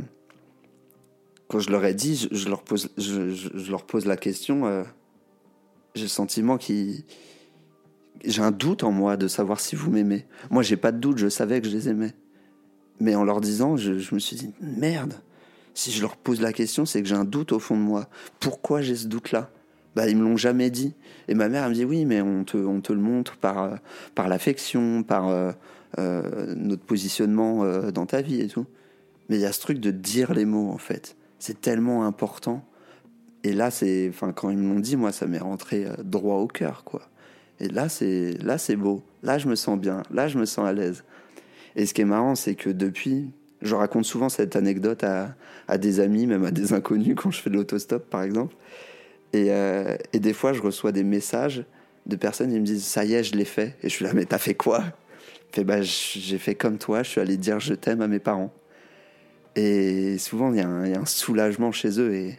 quand 1.49 1.61
je 1.61 1.71
leur 1.71 1.85
ai 1.85 1.95
dit, 1.95 2.29
je, 2.31 2.49
leur, 2.49 2.63
pose, 2.63 2.91
je, 2.97 3.31
je, 3.31 3.71
leur 3.71 3.85
pose 3.85 4.07
la 4.07 4.17
question, 4.17 4.67
euh, 4.67 4.83
j'ai 5.95 6.03
le 6.03 6.09
sentiment 6.09 6.59
qu'ils 6.59 7.05
j'ai 8.25 8.43
un 8.43 8.51
doute 8.51 8.83
en 8.83 8.91
moi 8.91 9.17
de 9.17 9.29
savoir 9.29 9.61
si 9.61 9.77
vous 9.77 9.91
m'aimez. 9.91 10.27
Moi, 10.51 10.63
j'ai 10.63 10.77
pas 10.77 10.91
de 10.91 10.99
doute, 10.99 11.19
je 11.19 11.29
savais 11.29 11.61
que 11.61 11.69
je 11.69 11.77
les 11.77 11.89
aimais. 11.89 12.15
Mais 13.01 13.15
en 13.15 13.23
leur 13.23 13.41
disant, 13.41 13.77
je 13.77 14.15
me 14.15 14.19
suis 14.19 14.35
dit, 14.35 14.51
merde, 14.61 15.15
si 15.79 15.93
je 15.93 16.01
leur 16.01 16.17
pose 16.17 16.41
la 16.41 16.53
question, 16.53 16.85
c'est 16.87 17.01
que 17.01 17.09
j'ai 17.09 17.15
un 17.15 17.25
doute 17.25 17.53
au 17.53 17.61
fond 17.61 17.77
de 17.77 17.83
moi. 17.83 18.09
Pourquoi 18.41 18.83
j'ai 18.83 18.97
ce 18.97 19.07
doute-là? 19.07 19.49
Bah, 19.95 20.09
Ils 20.09 20.17
me 20.17 20.25
l'ont 20.25 20.37
jamais 20.37 20.71
dit. 20.71 20.93
Et 21.29 21.35
ma 21.35 21.49
mère, 21.49 21.63
elle 21.63 21.71
me 21.71 21.75
dit, 21.77 21.85
oui, 21.85 22.05
mais 22.05 22.21
on 22.21 22.43
te, 22.43 22.57
on 22.57 22.81
te 22.81 22.93
le 22.93 22.99
montre 22.99 23.37
par, 23.37 23.63
euh, 23.63 23.77
par 24.17 24.27
l'affection, 24.27 25.05
par 25.05 25.29
euh, 25.29 25.53
euh, 26.01 26.53
notre 26.57 26.83
positionnement 26.83 27.65
dans 27.93 28.07
ta 28.07 28.23
vie 28.23 28.41
et 28.41 28.49
tout. 28.49 28.67
Mais 29.29 29.37
il 29.37 29.41
y 29.41 29.45
a 29.45 29.53
ce 29.53 29.61
truc 29.61 29.79
de 29.79 29.93
dire 29.93 30.35
les 30.35 30.47
mots, 30.47 30.69
en 30.69 30.79
fait. 30.79 31.17
C'est 31.39 31.61
tellement 31.61 32.05
important. 32.05 32.65
Et 33.45 33.53
là, 33.53 33.71
c'est, 33.71 34.09
enfin, 34.09 34.33
quand 34.33 34.51
ils 34.51 34.59
me 34.59 34.75
l'ont 34.75 34.81
dit, 34.81 34.97
moi, 34.97 35.13
ça 35.13 35.29
m'est 35.29 35.39
rentré 35.39 35.87
droit 36.03 36.39
au 36.39 36.49
cœur, 36.49 36.83
quoi. 36.83 37.03
Et 37.61 37.69
là, 37.69 37.89
c'est, 37.89 38.33
là, 38.43 38.59
c'est 38.59 38.75
beau. 38.75 39.05
Là, 39.23 39.39
je 39.39 39.47
me 39.47 39.55
sens 39.55 39.79
bien. 39.79 40.03
Là, 40.11 40.27
je 40.27 40.39
me 40.39 40.45
sens 40.45 40.67
à 40.67 40.73
l'aise. 40.73 41.05
Et 41.77 41.87
ce 41.87 41.95
qui 41.95 42.01
est 42.01 42.05
marrant, 42.05 42.35
c'est 42.35 42.57
que 42.57 42.69
depuis, 42.69 43.31
je 43.63 43.75
raconte 43.75 44.05
souvent 44.05 44.29
cette 44.29 44.57
anecdote 44.57 45.05
à, 45.05 45.79
des 45.79 46.01
amis, 46.01 46.27
même 46.27 46.45
à 46.45 46.51
des 46.51 46.73
inconnus, 46.73 47.15
quand 47.17 47.31
je 47.31 47.41
fais 47.41 47.51
de 47.51 47.57
l'autostop, 47.57 48.09
par 48.09 48.23
exemple. 48.23 48.55
Et, 49.33 49.47
euh, 49.51 49.97
et, 50.13 50.21
des 50.21 50.33
fois, 50.33 50.53
je 50.53 50.63
reçois 50.63 50.93
des 50.93 51.05
messages 51.05 51.65
de 52.07 52.17
personnes 52.17 52.51
qui 52.51 52.59
me 52.59 52.65
disent 52.65 52.85
Ça 52.85 53.05
y 53.05 53.15
est, 53.15 53.23
je 53.23 53.37
l'ai 53.37 53.45
fait. 53.45 53.77
Et 53.83 53.89
je 53.89 53.95
suis 53.95 54.05
là, 54.05 54.13
mais 54.15 54.25
t'as 54.25 54.39
fait 54.39 54.55
quoi? 54.55 54.85
Fait, 55.53 55.65
bah, 55.65 55.83
J'ai 55.83 56.39
fait 56.39 56.55
comme 56.55 56.79
toi, 56.79 57.03
je 57.03 57.11
suis 57.11 57.21
allé 57.21 57.37
dire 57.37 57.61
je 57.61 57.75
t'aime 57.75 58.01
à 58.01 58.09
mes 58.09 58.19
parents. 58.19 58.53
Et 59.57 60.19
souvent, 60.19 60.53
il 60.53 60.59
y, 60.59 60.63
a 60.63 60.69
un 60.69 61.07
soulagement 61.07 61.73
chez 61.73 62.01
eux. 62.01 62.15
Et, 62.15 62.39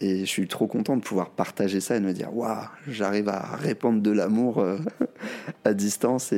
je 0.00 0.24
suis 0.24 0.46
trop 0.46 0.68
content 0.68 0.96
de 0.96 1.02
pouvoir 1.02 1.30
partager 1.30 1.80
ça 1.80 1.96
et 1.96 2.00
de 2.00 2.04
me 2.04 2.12
dire 2.12 2.34
waouh, 2.34 2.68
j'arrive 2.86 3.28
à 3.28 3.56
répandre 3.56 4.00
de 4.00 4.12
l'amour 4.12 4.60
euh, 4.60 4.78
à 5.64 5.74
distance 5.74 6.32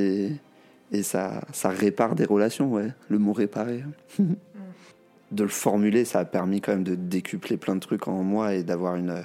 et 0.93 1.03
ça, 1.03 1.43
ça 1.53 1.69
répare 1.69 2.15
des 2.15 2.25
relations, 2.25 2.73
ouais. 2.73 2.89
Le 3.09 3.19
mot 3.19 3.33
réparer. 3.33 3.85
de 5.31 5.43
le 5.43 5.49
formuler, 5.49 6.05
ça 6.05 6.21
a 6.21 6.25
permis 6.25 6.61
quand 6.61 6.73
même 6.73 6.85
de 6.85 6.97
décupler 6.97 7.57
plein 7.57 7.77
de 7.77 7.81
trucs 7.81 8.09
en 8.09 8.23
moi 8.23 8.55
et 8.55 8.65
d'avoir 8.65 8.97
une, 8.97 9.25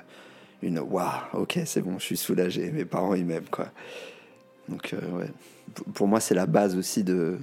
une 0.62 0.80
waouh, 0.80 1.10
ok, 1.34 1.60
c'est 1.66 1.82
bon, 1.82 1.98
je 1.98 2.06
suis 2.06 2.18
soulagé. 2.18 2.72
Mes 2.72 2.86
parents, 2.86 3.16
ils 3.16 3.26
m'aiment, 3.26 3.50
quoi. 3.50 3.72
Donc, 4.70 4.94
euh, 4.94 5.18
ouais. 5.18 5.30
Pour 5.94 6.08
moi, 6.08 6.20
c'est 6.20 6.36
la 6.36 6.46
base 6.46 6.76
aussi 6.78 7.04
de. 7.04 7.38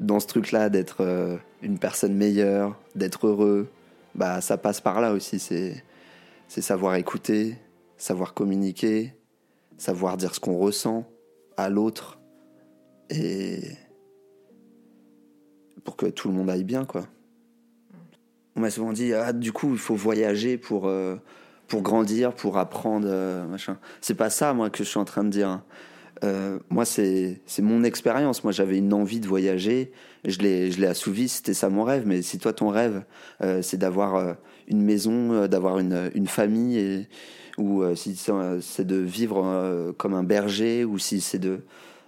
Dans 0.00 0.18
ce 0.18 0.26
truc-là, 0.26 0.70
d'être 0.70 1.02
euh, 1.02 1.36
une 1.62 1.78
personne 1.78 2.14
meilleure, 2.14 2.76
d'être 2.94 3.26
heureux, 3.26 3.68
bah, 4.14 4.40
ça 4.40 4.56
passe 4.56 4.80
par 4.80 5.00
là 5.00 5.12
aussi. 5.12 5.38
C'est 5.38 5.82
savoir 6.48 6.96
écouter, 6.96 7.56
savoir 7.96 8.34
communiquer, 8.34 9.14
savoir 9.76 10.16
dire 10.16 10.34
ce 10.34 10.40
qu'on 10.40 10.58
ressent 10.58 11.06
à 11.56 11.68
l'autre 11.68 12.18
et 13.10 13.60
pour 15.84 15.96
que 15.96 16.06
tout 16.06 16.28
le 16.28 16.34
monde 16.34 16.50
aille 16.50 16.64
bien, 16.64 16.84
quoi. 16.84 17.06
On 18.56 18.60
m'a 18.60 18.70
souvent 18.70 18.92
dit, 18.92 19.12
ah, 19.12 19.32
du 19.32 19.52
coup, 19.52 19.72
il 19.72 19.78
faut 19.78 19.96
voyager 19.96 20.56
pour, 20.56 20.86
euh, 20.86 21.16
pour 21.68 21.82
grandir, 21.82 22.32
pour 22.32 22.58
apprendre, 22.58 23.06
euh, 23.10 23.46
machin. 23.46 23.78
C'est 24.00 24.14
pas 24.14 24.30
ça, 24.30 24.54
moi, 24.54 24.70
que 24.70 24.78
je 24.78 24.88
suis 24.88 24.98
en 24.98 25.04
train 25.04 25.24
de 25.24 25.30
dire. 25.30 25.62
Euh, 26.22 26.58
moi, 26.70 26.84
c'est 26.84 27.40
mon 27.58 27.82
expérience. 27.82 28.44
Moi, 28.44 28.52
j'avais 28.52 28.78
une 28.78 28.92
envie 28.92 29.20
de 29.20 29.26
voyager. 29.26 29.92
Je 30.24 30.38
l'ai 30.38 30.86
assouvi. 30.86 31.28
C'était 31.28 31.54
ça 31.54 31.68
mon 31.68 31.82
rêve. 31.82 32.04
Mais 32.06 32.22
si 32.22 32.38
toi, 32.38 32.52
ton 32.52 32.68
rêve, 32.68 33.04
euh, 33.42 33.60
c'est 33.62 33.76
d'avoir 33.76 34.36
une 34.68 34.82
maison, 34.82 35.46
d'avoir 35.46 35.78
une, 35.78 36.10
une, 36.14 36.28
famille, 36.28 36.78
et, 36.78 37.08
ou 37.58 37.82
si 37.96 38.16
c'est 38.16 38.86
de 38.86 38.96
vivre 38.96 39.92
comme 39.98 40.14
un 40.14 40.22
berger, 40.22 40.84
ou 40.84 40.98
si 40.98 41.20
c'est 41.20 41.40
de, 41.40 41.60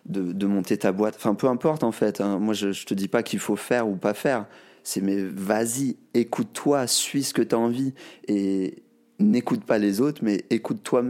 de, 0.08 0.46
monter 0.46 0.76
ta 0.78 0.92
boîte. 0.92 1.14
Enfin, 1.16 1.34
peu 1.34 1.48
importe, 1.48 1.84
en 1.84 1.92
fait. 1.92 2.20
Hein. 2.20 2.38
Moi, 2.38 2.54
je, 2.54 2.72
je 2.72 2.86
te 2.86 2.94
dis 2.94 3.08
pas 3.08 3.22
qu'il 3.22 3.38
faut 3.38 3.56
faire 3.56 3.88
ou 3.88 3.96
pas 3.96 4.14
faire. 4.14 4.46
C'est 4.82 5.00
mais 5.00 5.20
vas-y, 5.20 5.96
écoute-toi, 6.14 6.86
suis 6.86 7.24
ce 7.24 7.34
que 7.34 7.42
tu 7.42 7.54
as 7.54 7.58
envie. 7.58 7.92
Et 8.28 8.82
n'écoute 9.18 9.64
pas 9.64 9.78
les 9.78 10.00
autres, 10.00 10.20
mais 10.22 10.44
écoute-toi 10.50 11.02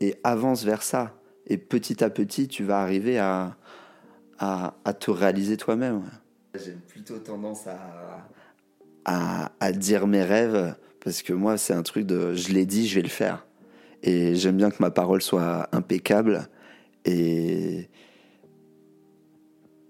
et 0.00 0.16
avance 0.24 0.64
vers 0.64 0.82
ça 0.82 1.14
et 1.46 1.56
petit 1.56 2.04
à 2.04 2.10
petit, 2.10 2.46
tu 2.48 2.62
vas 2.62 2.80
arriver 2.80 3.18
à, 3.18 3.56
à, 4.38 4.74
à 4.84 4.92
te 4.92 5.10
réaliser 5.10 5.56
toi-même. 5.56 6.02
J'ai 6.54 6.72
plutôt 6.72 7.18
tendance 7.18 7.66
à, 7.66 8.28
à, 9.04 9.52
à, 9.58 9.72
dire 9.72 10.06
mes 10.06 10.22
rêves 10.22 10.76
parce 11.02 11.22
que 11.22 11.32
moi, 11.32 11.56
c'est 11.56 11.72
un 11.72 11.82
truc 11.82 12.06
de 12.06 12.34
je 12.34 12.52
l'ai 12.52 12.66
dit, 12.66 12.86
je 12.86 12.96
vais 12.96 13.02
le 13.02 13.08
faire. 13.08 13.46
Et 14.02 14.34
j'aime 14.34 14.56
bien 14.56 14.70
que 14.70 14.76
ma 14.80 14.90
parole 14.90 15.22
soit 15.22 15.68
impeccable. 15.72 16.48
Et, 17.04 17.88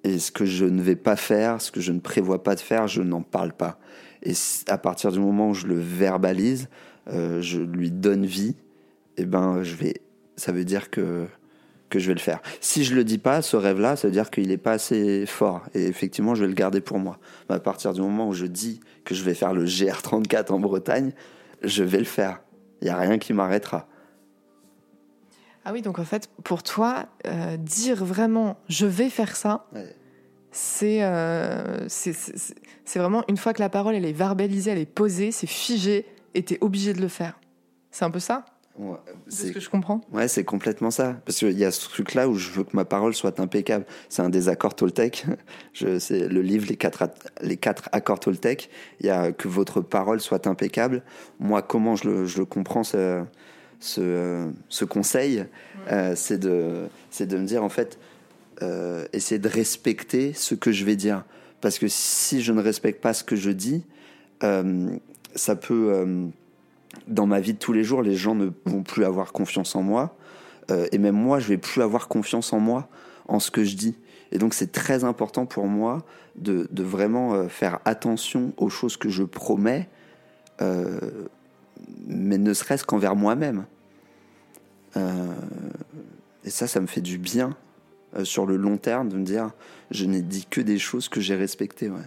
et 0.04 0.18
ce 0.18 0.30
que 0.30 0.44
je 0.44 0.64
ne 0.64 0.82
vais 0.82 0.96
pas 0.96 1.16
faire, 1.16 1.60
ce 1.60 1.70
que 1.70 1.80
je 1.80 1.92
ne 1.92 2.00
prévois 2.00 2.42
pas 2.42 2.54
de 2.54 2.60
faire, 2.60 2.86
je 2.86 3.02
n'en 3.02 3.22
parle 3.22 3.52
pas. 3.52 3.78
Et 4.22 4.32
à 4.68 4.78
partir 4.78 5.12
du 5.12 5.18
moment 5.18 5.50
où 5.50 5.54
je 5.54 5.66
le 5.66 5.78
verbalise, 5.78 6.68
euh, 7.08 7.40
je 7.40 7.60
lui 7.60 7.90
donne 7.90 8.26
vie, 8.26 8.56
et 9.16 9.22
eh 9.22 9.24
ben 9.24 9.62
je 9.62 9.74
vais. 9.74 9.94
Ça 10.36 10.52
veut 10.52 10.64
dire 10.64 10.90
que 10.90 11.26
que 11.88 11.98
je 11.98 12.08
vais 12.08 12.14
le 12.14 12.20
faire. 12.20 12.40
Si 12.60 12.84
je 12.84 12.94
le 12.94 13.04
dis 13.04 13.18
pas, 13.18 13.42
ce 13.42 13.56
rêve-là, 13.56 13.96
ça 13.96 14.08
veut 14.08 14.12
dire 14.12 14.30
qu'il 14.30 14.48
n'est 14.48 14.58
pas 14.58 14.72
assez 14.72 15.26
fort. 15.26 15.62
Et 15.74 15.86
effectivement, 15.86 16.34
je 16.34 16.42
vais 16.42 16.48
le 16.48 16.54
garder 16.54 16.80
pour 16.80 16.98
moi. 16.98 17.18
Mais 17.48 17.56
à 17.56 17.60
partir 17.60 17.92
du 17.92 18.00
moment 18.00 18.28
où 18.28 18.34
je 18.34 18.46
dis 18.46 18.80
que 19.04 19.14
je 19.14 19.24
vais 19.24 19.34
faire 19.34 19.54
le 19.54 19.64
GR34 19.64 20.52
en 20.52 20.58
Bretagne, 20.58 21.12
je 21.62 21.82
vais 21.82 21.98
le 21.98 22.04
faire. 22.04 22.40
Il 22.80 22.84
n'y 22.84 22.90
a 22.90 22.96
rien 22.96 23.18
qui 23.18 23.32
m'arrêtera. 23.32 23.88
Ah 25.68 25.72
oui, 25.74 25.82
donc 25.82 25.98
en 25.98 26.04
fait, 26.04 26.30
pour 26.44 26.62
toi, 26.62 27.04
euh, 27.26 27.58
dire 27.58 28.02
vraiment 28.02 28.56
je 28.70 28.86
vais 28.86 29.10
faire 29.10 29.36
ça, 29.36 29.66
ouais. 29.74 31.02
euh, 31.02 31.84
c'est 31.88 32.14
c'est 32.14 32.98
vraiment 32.98 33.22
une 33.28 33.36
fois 33.36 33.52
que 33.52 33.60
la 33.60 33.68
parole 33.68 33.94
elle 33.94 34.06
est 34.06 34.14
verbalisée, 34.14 34.70
elle 34.70 34.78
est 34.78 34.86
posée, 34.86 35.30
c'est 35.30 35.46
figé 35.46 36.06
et 36.32 36.42
tu 36.42 36.54
es 36.54 36.58
obligé 36.62 36.94
de 36.94 37.02
le 37.02 37.08
faire. 37.08 37.38
C'est 37.90 38.06
un 38.06 38.10
peu 38.10 38.18
ça? 38.18 38.46
Ouais, 38.78 38.96
c'est 39.28 39.48
ce 39.48 39.52
que 39.52 39.60
je 39.60 39.68
comprends? 39.68 40.00
Ouais, 40.10 40.26
c'est 40.26 40.42
complètement 40.42 40.90
ça. 40.90 41.20
Parce 41.26 41.36
qu'il 41.36 41.58
y 41.58 41.66
a 41.66 41.70
ce 41.70 41.86
truc-là 41.86 42.30
où 42.30 42.34
je 42.36 42.50
veux 42.50 42.64
que 42.64 42.74
ma 42.74 42.86
parole 42.86 43.12
soit 43.12 43.38
impeccable. 43.38 43.84
C'est 44.08 44.22
un 44.22 44.30
des 44.30 44.48
accords 44.48 44.74
Toltec. 44.74 45.26
C'est 45.74 46.28
le 46.28 46.40
livre 46.40 46.66
les 46.66 46.76
quatre, 46.76 47.10
les 47.42 47.58
quatre 47.58 47.90
accords 47.92 48.20
Toltec. 48.20 48.70
Il 49.00 49.06
y 49.06 49.10
a 49.10 49.32
que 49.32 49.48
votre 49.48 49.82
parole 49.82 50.20
soit 50.20 50.46
impeccable. 50.46 51.02
Moi, 51.38 51.60
comment 51.60 51.94
je 51.94 52.08
le, 52.08 52.24
je 52.24 52.38
le 52.38 52.46
comprends 52.46 52.84
ce, 53.80 54.50
ce, 54.68 54.84
conseil, 54.84 55.44
euh, 55.90 56.14
c'est 56.16 56.38
de, 56.38 56.88
me 57.20 57.44
dire 57.44 57.62
en 57.62 57.68
fait, 57.68 57.98
euh, 58.62 59.06
essayer 59.12 59.38
de 59.38 59.48
respecter 59.48 60.32
ce 60.32 60.54
que 60.54 60.72
je 60.72 60.84
vais 60.84 60.96
dire. 60.96 61.24
Parce 61.60 61.78
que 61.78 61.88
si 61.88 62.42
je 62.42 62.52
ne 62.52 62.62
respecte 62.62 63.00
pas 63.00 63.14
ce 63.14 63.24
que 63.24 63.36
je 63.36 63.50
dis, 63.50 63.84
euh, 64.44 64.88
ça 65.34 65.56
peut 65.56 65.92
euh, 65.92 66.26
dans 67.06 67.26
ma 67.26 67.40
vie 67.40 67.54
de 67.54 67.58
tous 67.58 67.72
les 67.72 67.84
jours, 67.84 68.02
les 68.02 68.14
gens 68.14 68.34
ne 68.34 68.50
vont 68.64 68.82
plus 68.82 69.04
avoir 69.04 69.32
confiance 69.32 69.74
en 69.76 69.82
moi. 69.82 70.16
Euh, 70.70 70.86
et 70.92 70.98
même 70.98 71.14
moi, 71.14 71.38
je 71.38 71.48
vais 71.48 71.58
plus 71.58 71.82
avoir 71.82 72.08
confiance 72.08 72.52
en 72.52 72.60
moi, 72.60 72.88
en 73.26 73.40
ce 73.40 73.50
que 73.50 73.64
je 73.64 73.76
dis. 73.76 73.96
Et 74.32 74.38
donc, 74.38 74.54
c'est 74.54 74.72
très 74.72 75.04
important 75.04 75.46
pour 75.46 75.66
moi 75.66 76.04
de, 76.36 76.68
vraiment 76.76 77.34
euh, 77.34 77.48
faire 77.48 77.80
attention 77.84 78.52
aux 78.56 78.68
choses 78.68 78.96
que 78.96 79.08
je 79.08 79.24
promets, 79.24 79.88
euh, 80.60 81.00
mais 82.06 82.38
ne 82.38 82.54
serait-ce 82.54 82.84
qu'envers 82.84 83.16
moi-même. 83.16 83.66
Euh, 84.96 85.34
et 86.44 86.50
ça, 86.50 86.66
ça 86.66 86.80
me 86.80 86.86
fait 86.86 87.00
du 87.00 87.18
bien 87.18 87.56
euh, 88.16 88.24
sur 88.24 88.46
le 88.46 88.56
long 88.56 88.76
terme 88.76 89.08
de 89.08 89.16
me 89.16 89.24
dire, 89.24 89.50
je 89.90 90.04
n'ai 90.04 90.22
dit 90.22 90.46
que 90.48 90.60
des 90.60 90.78
choses 90.78 91.08
que 91.08 91.20
j'ai 91.20 91.34
respectées. 91.34 91.90
Ouais. 91.90 91.98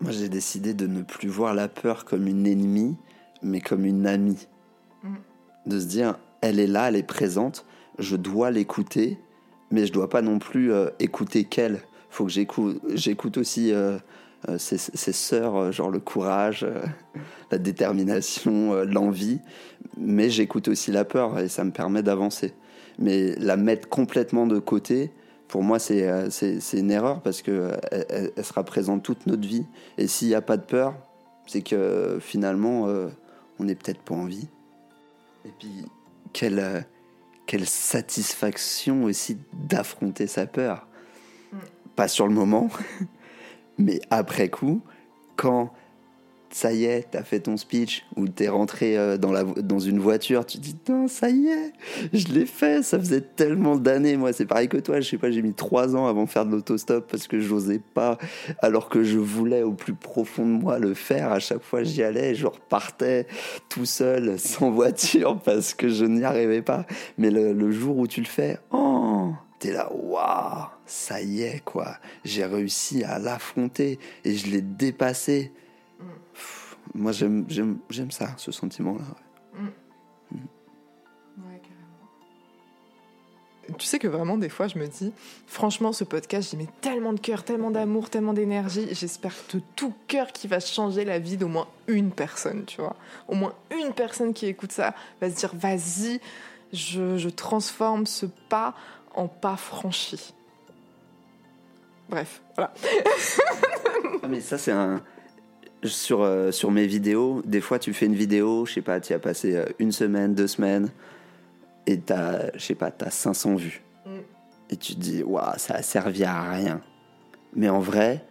Moi, 0.00 0.10
j'ai 0.10 0.28
décidé 0.28 0.74
de 0.74 0.86
ne 0.86 1.02
plus 1.02 1.28
voir 1.28 1.54
la 1.54 1.68
peur 1.68 2.04
comme 2.04 2.26
une 2.26 2.46
ennemie, 2.46 2.96
mais 3.42 3.60
comme 3.60 3.84
une 3.84 4.06
amie. 4.06 4.48
Mmh. 5.02 5.14
De 5.66 5.80
se 5.80 5.86
dire, 5.86 6.18
elle 6.40 6.58
est 6.58 6.66
là, 6.66 6.88
elle 6.88 6.96
est 6.96 7.02
présente, 7.02 7.64
je 7.98 8.16
dois 8.16 8.50
l'écouter, 8.50 9.18
mais 9.70 9.86
je 9.86 9.92
dois 9.92 10.10
pas 10.10 10.22
non 10.22 10.38
plus 10.38 10.72
euh, 10.72 10.90
écouter 10.98 11.44
qu'elle. 11.44 11.80
faut 12.10 12.26
que 12.26 12.32
j'écoute, 12.32 12.82
j'écoute 12.94 13.38
aussi 13.38 13.72
ses, 14.58 14.78
ses, 14.78 15.12
sœurs, 15.12 15.56
euh, 15.56 15.72
genre 15.72 15.90
le 15.90 16.00
courage, 16.00 16.66
la 17.50 17.58
détermination, 17.58 18.82
l'envie. 18.84 19.40
Mais 19.96 20.30
j'écoute 20.30 20.68
aussi 20.68 20.90
la 20.90 21.04
peur 21.04 21.38
et 21.38 21.48
ça 21.48 21.64
me 21.64 21.70
permet 21.70 22.02
d'avancer. 22.02 22.52
Mais 22.98 23.34
la 23.36 23.56
mettre 23.56 23.88
complètement 23.88 24.46
de 24.46 24.58
côté, 24.58 25.10
pour 25.48 25.62
moi, 25.62 25.78
c'est, 25.78 26.06
une 26.72 26.90
erreur 26.90 27.20
parce 27.20 27.42
qu'elle 27.42 27.78
elle, 27.90 28.32
elle 28.36 28.44
sera 28.44 28.64
présente 28.64 29.02
toute 29.02 29.26
notre 29.26 29.46
vie. 29.46 29.66
Et 29.98 30.06
s'il 30.06 30.28
n'y 30.28 30.34
a 30.34 30.42
pas 30.42 30.56
de 30.56 30.64
peur, 30.64 30.94
c'est 31.46 31.62
que 31.62 32.18
finalement, 32.20 32.86
on 33.58 33.64
n'est 33.64 33.74
peut-être 33.74 34.00
pas 34.00 34.14
en 34.14 34.24
vie. 34.24 34.48
Et 35.44 35.50
puis, 35.58 35.84
quelle, 36.32 36.86
quelle 37.46 37.66
satisfaction 37.66 39.04
aussi 39.04 39.38
d'affronter 39.52 40.26
sa 40.26 40.46
peur. 40.46 40.86
Mm. 41.52 41.56
Pas 41.96 42.08
sur 42.08 42.26
le 42.26 42.32
moment, 42.32 42.70
mais 43.78 44.00
après 44.10 44.48
coup, 44.48 44.82
quand 45.36 45.72
ça 46.54 46.72
y 46.72 46.84
est, 46.84 47.08
t'as 47.10 47.22
fait 47.22 47.40
ton 47.40 47.56
speech, 47.56 48.04
ou 48.16 48.28
t'es 48.28 48.48
rentré 48.48 48.96
euh, 48.96 49.16
dans, 49.16 49.32
la, 49.32 49.42
dans 49.42 49.78
une 49.78 49.98
voiture, 49.98 50.44
tu 50.44 50.58
dis, 50.58 50.76
non, 50.88 51.08
ça 51.08 51.30
y 51.30 51.48
est, 51.48 51.72
je 52.12 52.28
l'ai 52.28 52.46
fait, 52.46 52.82
ça 52.82 52.98
faisait 52.98 53.22
tellement 53.22 53.76
d'années, 53.76 54.16
moi, 54.16 54.32
c'est 54.32 54.44
pareil 54.44 54.68
que 54.68 54.76
toi, 54.76 55.00
je 55.00 55.08
sais 55.08 55.18
pas, 55.18 55.30
j'ai 55.30 55.42
mis 55.42 55.54
trois 55.54 55.96
ans 55.96 56.06
avant 56.06 56.24
de 56.24 56.28
faire 56.28 56.44
de 56.44 56.52
l'autostop 56.52 57.10
parce 57.10 57.26
que 57.26 57.40
j'osais 57.40 57.80
pas, 57.94 58.18
alors 58.60 58.88
que 58.88 59.02
je 59.02 59.18
voulais 59.18 59.62
au 59.62 59.72
plus 59.72 59.94
profond 59.94 60.44
de 60.44 60.52
moi 60.52 60.78
le 60.78 60.94
faire, 60.94 61.32
à 61.32 61.38
chaque 61.38 61.62
fois 61.62 61.82
j'y 61.82 62.02
allais, 62.02 62.34
je 62.34 62.46
repartais 62.46 63.26
tout 63.68 63.86
seul, 63.86 64.38
sans 64.38 64.70
voiture, 64.70 65.40
parce 65.44 65.74
que 65.74 65.88
je 65.88 66.04
n'y 66.04 66.24
arrivais 66.24 66.62
pas, 66.62 66.86
mais 67.18 67.30
le, 67.30 67.52
le 67.52 67.70
jour 67.70 67.96
où 67.96 68.06
tu 68.06 68.20
le 68.20 68.26
fais, 68.26 68.58
oh 68.70 69.32
t'es 69.62 69.72
là, 69.72 69.88
waouh, 69.92 70.66
ça 70.86 71.22
y 71.22 71.42
est, 71.42 71.62
quoi, 71.64 71.96
j'ai 72.24 72.44
réussi 72.44 73.04
à 73.04 73.20
l'affronter, 73.20 74.00
et 74.24 74.34
je 74.34 74.48
l'ai 74.48 74.60
dépassé, 74.60 75.52
moi, 76.94 77.12
j'aime, 77.12 77.44
j'aime, 77.48 77.78
j'aime 77.88 78.10
ça, 78.10 78.34
ce 78.38 78.50
sentiment-là. 78.50 79.04
Ouais. 79.54 79.60
Mm. 80.32 80.36
Ouais, 81.38 81.60
carrément. 81.62 82.08
Tu 83.78 83.86
sais 83.86 84.00
que 84.00 84.08
vraiment, 84.08 84.36
des 84.36 84.48
fois, 84.48 84.66
je 84.66 84.78
me 84.78 84.88
dis, 84.88 85.12
franchement, 85.46 85.92
ce 85.92 86.02
podcast, 86.02 86.50
j'y 86.50 86.56
mets 86.56 86.68
tellement 86.80 87.12
de 87.12 87.20
cœur, 87.20 87.44
tellement 87.44 87.70
d'amour, 87.70 88.10
tellement 88.10 88.32
d'énergie. 88.32 88.88
J'espère 88.90 89.32
de 89.54 89.60
tout 89.76 89.94
cœur 90.08 90.32
qu'il 90.32 90.50
va 90.50 90.58
changer 90.58 91.04
la 91.04 91.20
vie 91.20 91.36
d'au 91.36 91.46
moins 91.48 91.68
une 91.86 92.10
personne, 92.10 92.64
tu 92.64 92.80
vois. 92.80 92.96
Au 93.28 93.36
moins 93.36 93.54
une 93.70 93.92
personne 93.94 94.34
qui 94.34 94.46
écoute 94.46 94.72
ça 94.72 94.92
va 95.20 95.30
se 95.30 95.36
dire, 95.36 95.54
vas-y, 95.54 96.20
je, 96.72 97.16
je 97.16 97.28
transforme 97.28 98.06
ce 98.06 98.26
pas 98.26 98.74
en 99.14 99.28
pas 99.28 99.56
franchi. 99.56 100.34
Bref, 102.08 102.42
voilà. 102.56 102.72
ah, 104.22 104.28
mais 104.28 104.40
ça, 104.40 104.58
c'est 104.58 104.72
un 104.72 105.02
sur, 105.84 106.22
euh, 106.22 106.52
sur 106.52 106.70
mes 106.70 106.86
vidéos, 106.86 107.42
des 107.44 107.60
fois 107.60 107.78
tu 107.78 107.92
fais 107.92 108.06
une 108.06 108.14
vidéo, 108.14 108.66
je 108.66 108.74
sais 108.74 108.82
pas, 108.82 109.00
tu 109.00 109.12
as 109.12 109.18
passé 109.18 109.56
euh, 109.56 109.64
une 109.78 109.92
semaine, 109.92 110.34
deux 110.34 110.46
semaines, 110.46 110.90
et 111.86 111.98
t'as, 111.98 112.52
je 112.54 112.60
sais 112.60 112.74
pas, 112.74 112.90
t'as 112.90 113.10
500 113.10 113.56
vues. 113.56 113.82
Mm. 114.06 114.10
Et 114.70 114.76
tu 114.76 114.94
te 114.94 115.00
dis, 115.00 115.22
waouh, 115.22 115.54
ça 115.56 115.74
a 115.74 115.82
servi 115.82 116.24
à 116.24 116.50
rien. 116.50 116.80
Mais 117.54 117.68
en 117.68 117.80
vrai, 117.80 118.24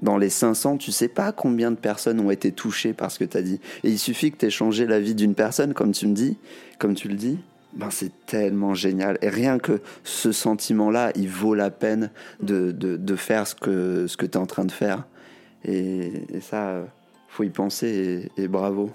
dans 0.00 0.16
les 0.16 0.30
500, 0.30 0.78
tu 0.78 0.92
sais 0.92 1.08
pas 1.08 1.32
combien 1.32 1.70
de 1.70 1.76
personnes 1.76 2.20
ont 2.20 2.30
été 2.30 2.52
touchées 2.52 2.92
par 2.92 3.10
ce 3.10 3.18
que 3.18 3.24
tu 3.24 3.36
as 3.36 3.42
dit. 3.42 3.60
Et 3.84 3.90
il 3.90 3.98
suffit 3.98 4.30
que 4.30 4.38
tu 4.38 4.46
aies 4.46 4.50
changé 4.50 4.86
la 4.86 5.00
vie 5.00 5.14
d'une 5.14 5.34
personne, 5.34 5.74
comme 5.74 5.92
tu 5.92 6.06
me 6.06 6.14
dis, 6.14 6.38
comme 6.78 6.94
tu 6.94 7.08
le 7.08 7.14
dis. 7.14 7.38
Ben 7.74 7.90
c'est 7.90 8.26
tellement 8.26 8.74
génial. 8.74 9.18
Et 9.22 9.28
rien 9.28 9.58
que 9.58 9.80
ce 10.04 10.30
sentiment-là, 10.32 11.12
il 11.14 11.28
vaut 11.28 11.54
la 11.54 11.70
peine 11.70 12.10
de, 12.42 12.70
de, 12.70 12.96
de 12.96 13.16
faire 13.16 13.46
ce 13.46 13.54
que, 13.54 14.06
ce 14.06 14.16
que 14.16 14.26
tu 14.26 14.32
es 14.32 14.36
en 14.36 14.46
train 14.46 14.64
de 14.64 14.72
faire. 14.72 15.06
Et, 15.64 16.24
et 16.34 16.40
ça, 16.40 16.84
faut 17.28 17.44
y 17.44 17.50
penser 17.50 18.30
et, 18.36 18.48
bravo. 18.48 18.90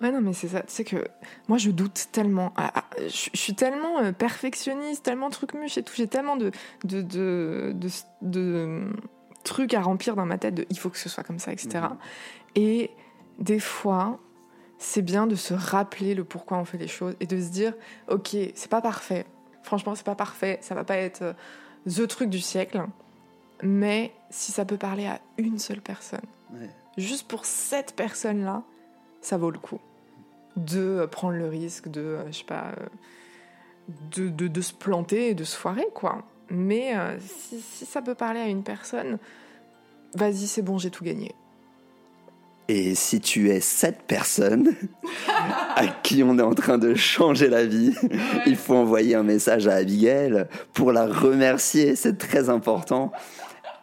Ouais, 0.00 0.10
non, 0.10 0.20
mais 0.20 0.32
c'est 0.32 0.48
ça. 0.48 0.60
Tu 0.62 0.72
sais 0.72 0.84
que 0.84 1.04
moi, 1.46 1.58
je 1.58 1.70
doute 1.70 2.08
tellement. 2.10 2.52
Ah, 2.56 2.72
ah, 2.74 2.84
je, 2.98 3.30
suis 3.32 3.54
tellement 3.54 4.00
euh, 4.00 4.10
perfectionniste, 4.10 5.04
tellement 5.04 5.30
truc-muche 5.30 5.78
et 5.78 5.84
tout. 5.84 5.92
J'ai 5.96 6.08
tellement 6.08 6.36
de, 6.36 6.50
de, 6.82 7.02
de, 7.02 7.72
de, 8.22 8.88
trucs 9.44 9.74
à 9.74 9.80
remplir 9.80 10.16
dans 10.16 10.26
ma 10.26 10.38
tête 10.38 10.54
de 10.54 10.66
il 10.70 10.78
faut 10.78 10.90
que 10.90 10.98
ce 10.98 11.08
soit 11.08 11.22
comme 11.22 11.38
ça, 11.38 11.52
etc. 11.52 11.84
Mhm. 11.90 11.96
Et 12.56 12.90
des 13.38 13.60
fois, 13.60 14.18
c'est 14.82 15.02
bien 15.02 15.28
de 15.28 15.36
se 15.36 15.54
rappeler 15.54 16.14
le 16.14 16.24
pourquoi 16.24 16.58
on 16.58 16.64
fait 16.64 16.76
les 16.76 16.88
choses 16.88 17.14
et 17.20 17.26
de 17.26 17.40
se 17.40 17.50
dire 17.50 17.72
ok, 18.08 18.36
c'est 18.54 18.70
pas 18.70 18.80
parfait. 18.80 19.26
Franchement, 19.62 19.94
c'est 19.94 20.04
pas 20.04 20.16
parfait. 20.16 20.58
Ça 20.60 20.74
va 20.74 20.82
pas 20.82 20.96
être 20.96 21.22
euh, 21.22 21.32
the 21.88 22.06
truc 22.08 22.28
du 22.28 22.40
siècle. 22.40 22.82
Mais 23.62 24.12
si 24.30 24.50
ça 24.50 24.64
peut 24.64 24.76
parler 24.76 25.06
à 25.06 25.20
une 25.38 25.60
seule 25.60 25.80
personne, 25.80 26.24
juste 26.96 27.28
pour 27.28 27.44
cette 27.44 27.94
personne-là, 27.94 28.64
ça 29.20 29.36
vaut 29.36 29.52
le 29.52 29.58
coup 29.58 29.78
de 30.56 30.80
euh, 30.80 31.06
prendre 31.06 31.36
le 31.36 31.46
risque 31.46 31.88
de, 31.88 32.00
euh, 32.00 32.26
je 32.26 32.38
sais 32.38 32.44
pas, 32.44 32.72
de, 34.10 34.28
de, 34.28 34.48
de, 34.48 34.60
se 34.60 34.74
planter 34.74 35.28
et 35.28 35.34
de 35.34 35.44
se 35.44 35.56
foirer, 35.56 35.86
quoi. 35.94 36.24
Mais 36.50 36.94
si, 37.20 37.60
si, 37.60 37.86
ça 37.86 38.02
peut 38.02 38.14
parler 38.14 38.40
à 38.40 38.46
une 38.46 38.62
personne, 38.62 39.18
vas-y, 40.14 40.46
c'est 40.48 40.60
bon, 40.60 40.76
j'ai 40.76 40.90
tout 40.90 41.04
gagné. 41.04 41.34
Et 42.74 42.94
si 42.94 43.20
tu 43.20 43.50
es 43.50 43.60
cette 43.60 44.00
personne 44.06 44.72
à 45.76 45.86
qui 46.02 46.22
on 46.22 46.38
est 46.38 46.42
en 46.42 46.54
train 46.54 46.78
de 46.78 46.94
changer 46.94 47.48
la 47.48 47.66
vie, 47.66 47.92
il 48.46 48.56
faut 48.56 48.74
envoyer 48.74 49.14
un 49.14 49.22
message 49.22 49.68
à 49.68 49.74
Abigail 49.74 50.46
pour 50.72 50.90
la 50.90 51.04
remercier, 51.04 51.96
c'est 51.96 52.16
très 52.16 52.48
important. 52.48 53.12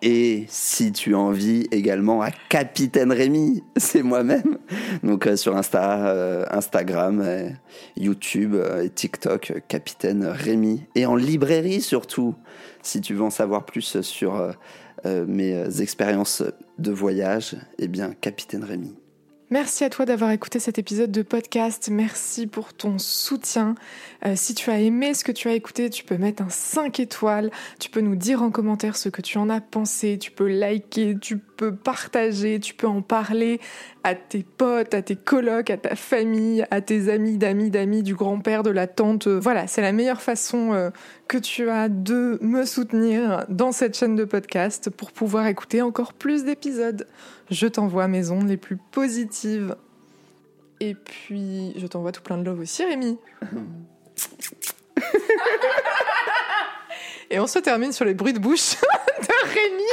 Et 0.01 0.45
si 0.47 0.91
tu 0.91 1.13
as 1.13 1.19
envie 1.19 1.67
également 1.69 2.23
à 2.23 2.31
Capitaine 2.31 3.11
Rémi, 3.11 3.63
c'est 3.77 4.01
moi-même. 4.01 4.57
Donc 5.03 5.27
euh, 5.27 5.35
sur 5.35 5.55
Insta, 5.55 6.07
euh, 6.07 6.45
Instagram, 6.49 7.21
euh, 7.23 7.49
YouTube 7.95 8.55
et 8.83 8.89
TikTok, 8.89 9.61
Capitaine 9.67 10.25
Rémi. 10.25 10.81
Et 10.95 11.05
en 11.05 11.15
librairie 11.15 11.81
surtout, 11.81 12.33
si 12.81 13.01
tu 13.01 13.13
veux 13.13 13.23
en 13.23 13.29
savoir 13.29 13.65
plus 13.65 14.01
sur 14.01 14.51
mes 15.05 15.81
expériences 15.81 16.43
de 16.77 16.91
voyage, 16.91 17.55
eh 17.77 17.87
bien 17.87 18.13
Capitaine 18.19 18.63
Rémi. 18.63 18.95
Merci 19.51 19.83
à 19.83 19.89
toi 19.89 20.05
d'avoir 20.05 20.29
écouté 20.29 20.59
cet 20.59 20.77
épisode 20.77 21.11
de 21.11 21.23
podcast. 21.23 21.89
Merci 21.91 22.45
pour 22.45 22.71
ton 22.71 22.99
soutien. 22.99 23.73
Euh, 24.23 24.33
si 24.35 24.53
tu 24.53 24.69
as 24.69 24.79
aimé 24.79 25.15
ce 25.15 25.23
que 25.23 25.31
tu 25.31 25.47
as 25.47 25.53
écouté, 25.53 25.89
tu 25.89 26.03
peux 26.03 26.17
mettre 26.17 26.43
un 26.43 26.49
5 26.49 26.99
étoiles. 26.99 27.49
Tu 27.79 27.89
peux 27.89 28.01
nous 28.01 28.15
dire 28.15 28.43
en 28.43 28.51
commentaire 28.51 28.95
ce 28.95 29.09
que 29.09 29.23
tu 29.23 29.39
en 29.39 29.49
as 29.49 29.59
pensé. 29.59 30.19
Tu 30.19 30.29
peux 30.29 30.47
liker, 30.47 31.17
tu 31.19 31.39
peux 31.39 31.73
partager, 31.73 32.59
tu 32.59 32.75
peux 32.75 32.85
en 32.85 33.01
parler 33.01 33.59
à 34.03 34.13
tes 34.13 34.43
potes, 34.43 34.93
à 34.93 35.01
tes 35.01 35.15
colocs, 35.15 35.71
à 35.71 35.77
ta 35.77 35.95
famille, 35.95 36.63
à 36.69 36.81
tes 36.81 37.11
amis 37.11 37.39
d'amis 37.39 37.71
d'amis, 37.71 38.03
du 38.03 38.13
grand-père, 38.13 38.61
de 38.61 38.69
la 38.69 38.85
tante. 38.85 39.27
Voilà, 39.27 39.65
c'est 39.65 39.81
la 39.81 39.93
meilleure 39.93 40.21
façon 40.21 40.73
euh, 40.73 40.91
que 41.29 41.37
tu 41.37 41.69
as 41.69 41.87
de 41.89 42.39
me 42.41 42.65
soutenir 42.65 43.45
dans 43.49 43.71
cette 43.71 43.95
chaîne 43.95 44.15
de 44.15 44.25
podcast 44.25 44.89
pour 44.89 45.11
pouvoir 45.11 45.45
écouter 45.45 45.83
encore 45.83 46.13
plus 46.13 46.43
d'épisodes. 46.43 47.07
Je 47.51 47.67
t'envoie 47.67 48.07
mes 48.07 48.31
ondes 48.31 48.49
les 48.49 48.57
plus 48.57 48.77
positives. 48.77 49.75
Et 50.79 50.95
puis, 50.95 51.73
je 51.77 51.85
t'envoie 51.85 52.11
tout 52.11 52.23
plein 52.23 52.39
de 52.39 52.43
love 52.43 52.59
aussi, 52.59 52.83
Rémi. 52.83 53.19
Et 57.29 57.39
on 57.39 57.45
se 57.45 57.59
termine 57.59 57.91
sur 57.91 58.05
les 58.05 58.15
bruits 58.15 58.33
de 58.33 58.39
bouche 58.39 58.71
de 59.21 59.27
Rémi. 59.53 59.83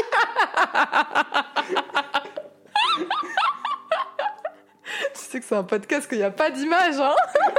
tu 5.14 5.20
sais 5.20 5.40
que 5.40 5.46
c'est 5.46 5.54
un 5.54 5.64
podcast 5.64 6.08
qu'il 6.08 6.18
n'y 6.18 6.24
a 6.24 6.30
pas 6.30 6.50
d'image, 6.50 6.96
hein 6.98 7.14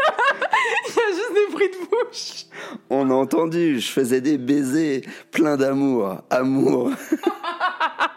Il 0.87 0.95
y 0.95 0.99
a 0.99 1.09
juste 1.09 1.33
des 1.33 1.53
bruits 1.53 1.69
de 1.69 1.89
bouche. 1.89 2.45
On 2.89 3.09
a 3.09 3.13
entendu, 3.13 3.79
je 3.79 3.91
faisais 3.91 4.21
des 4.21 4.37
baisers 4.37 5.01
pleins 5.31 5.57
d'amour. 5.57 6.21
Amour. 6.29 6.91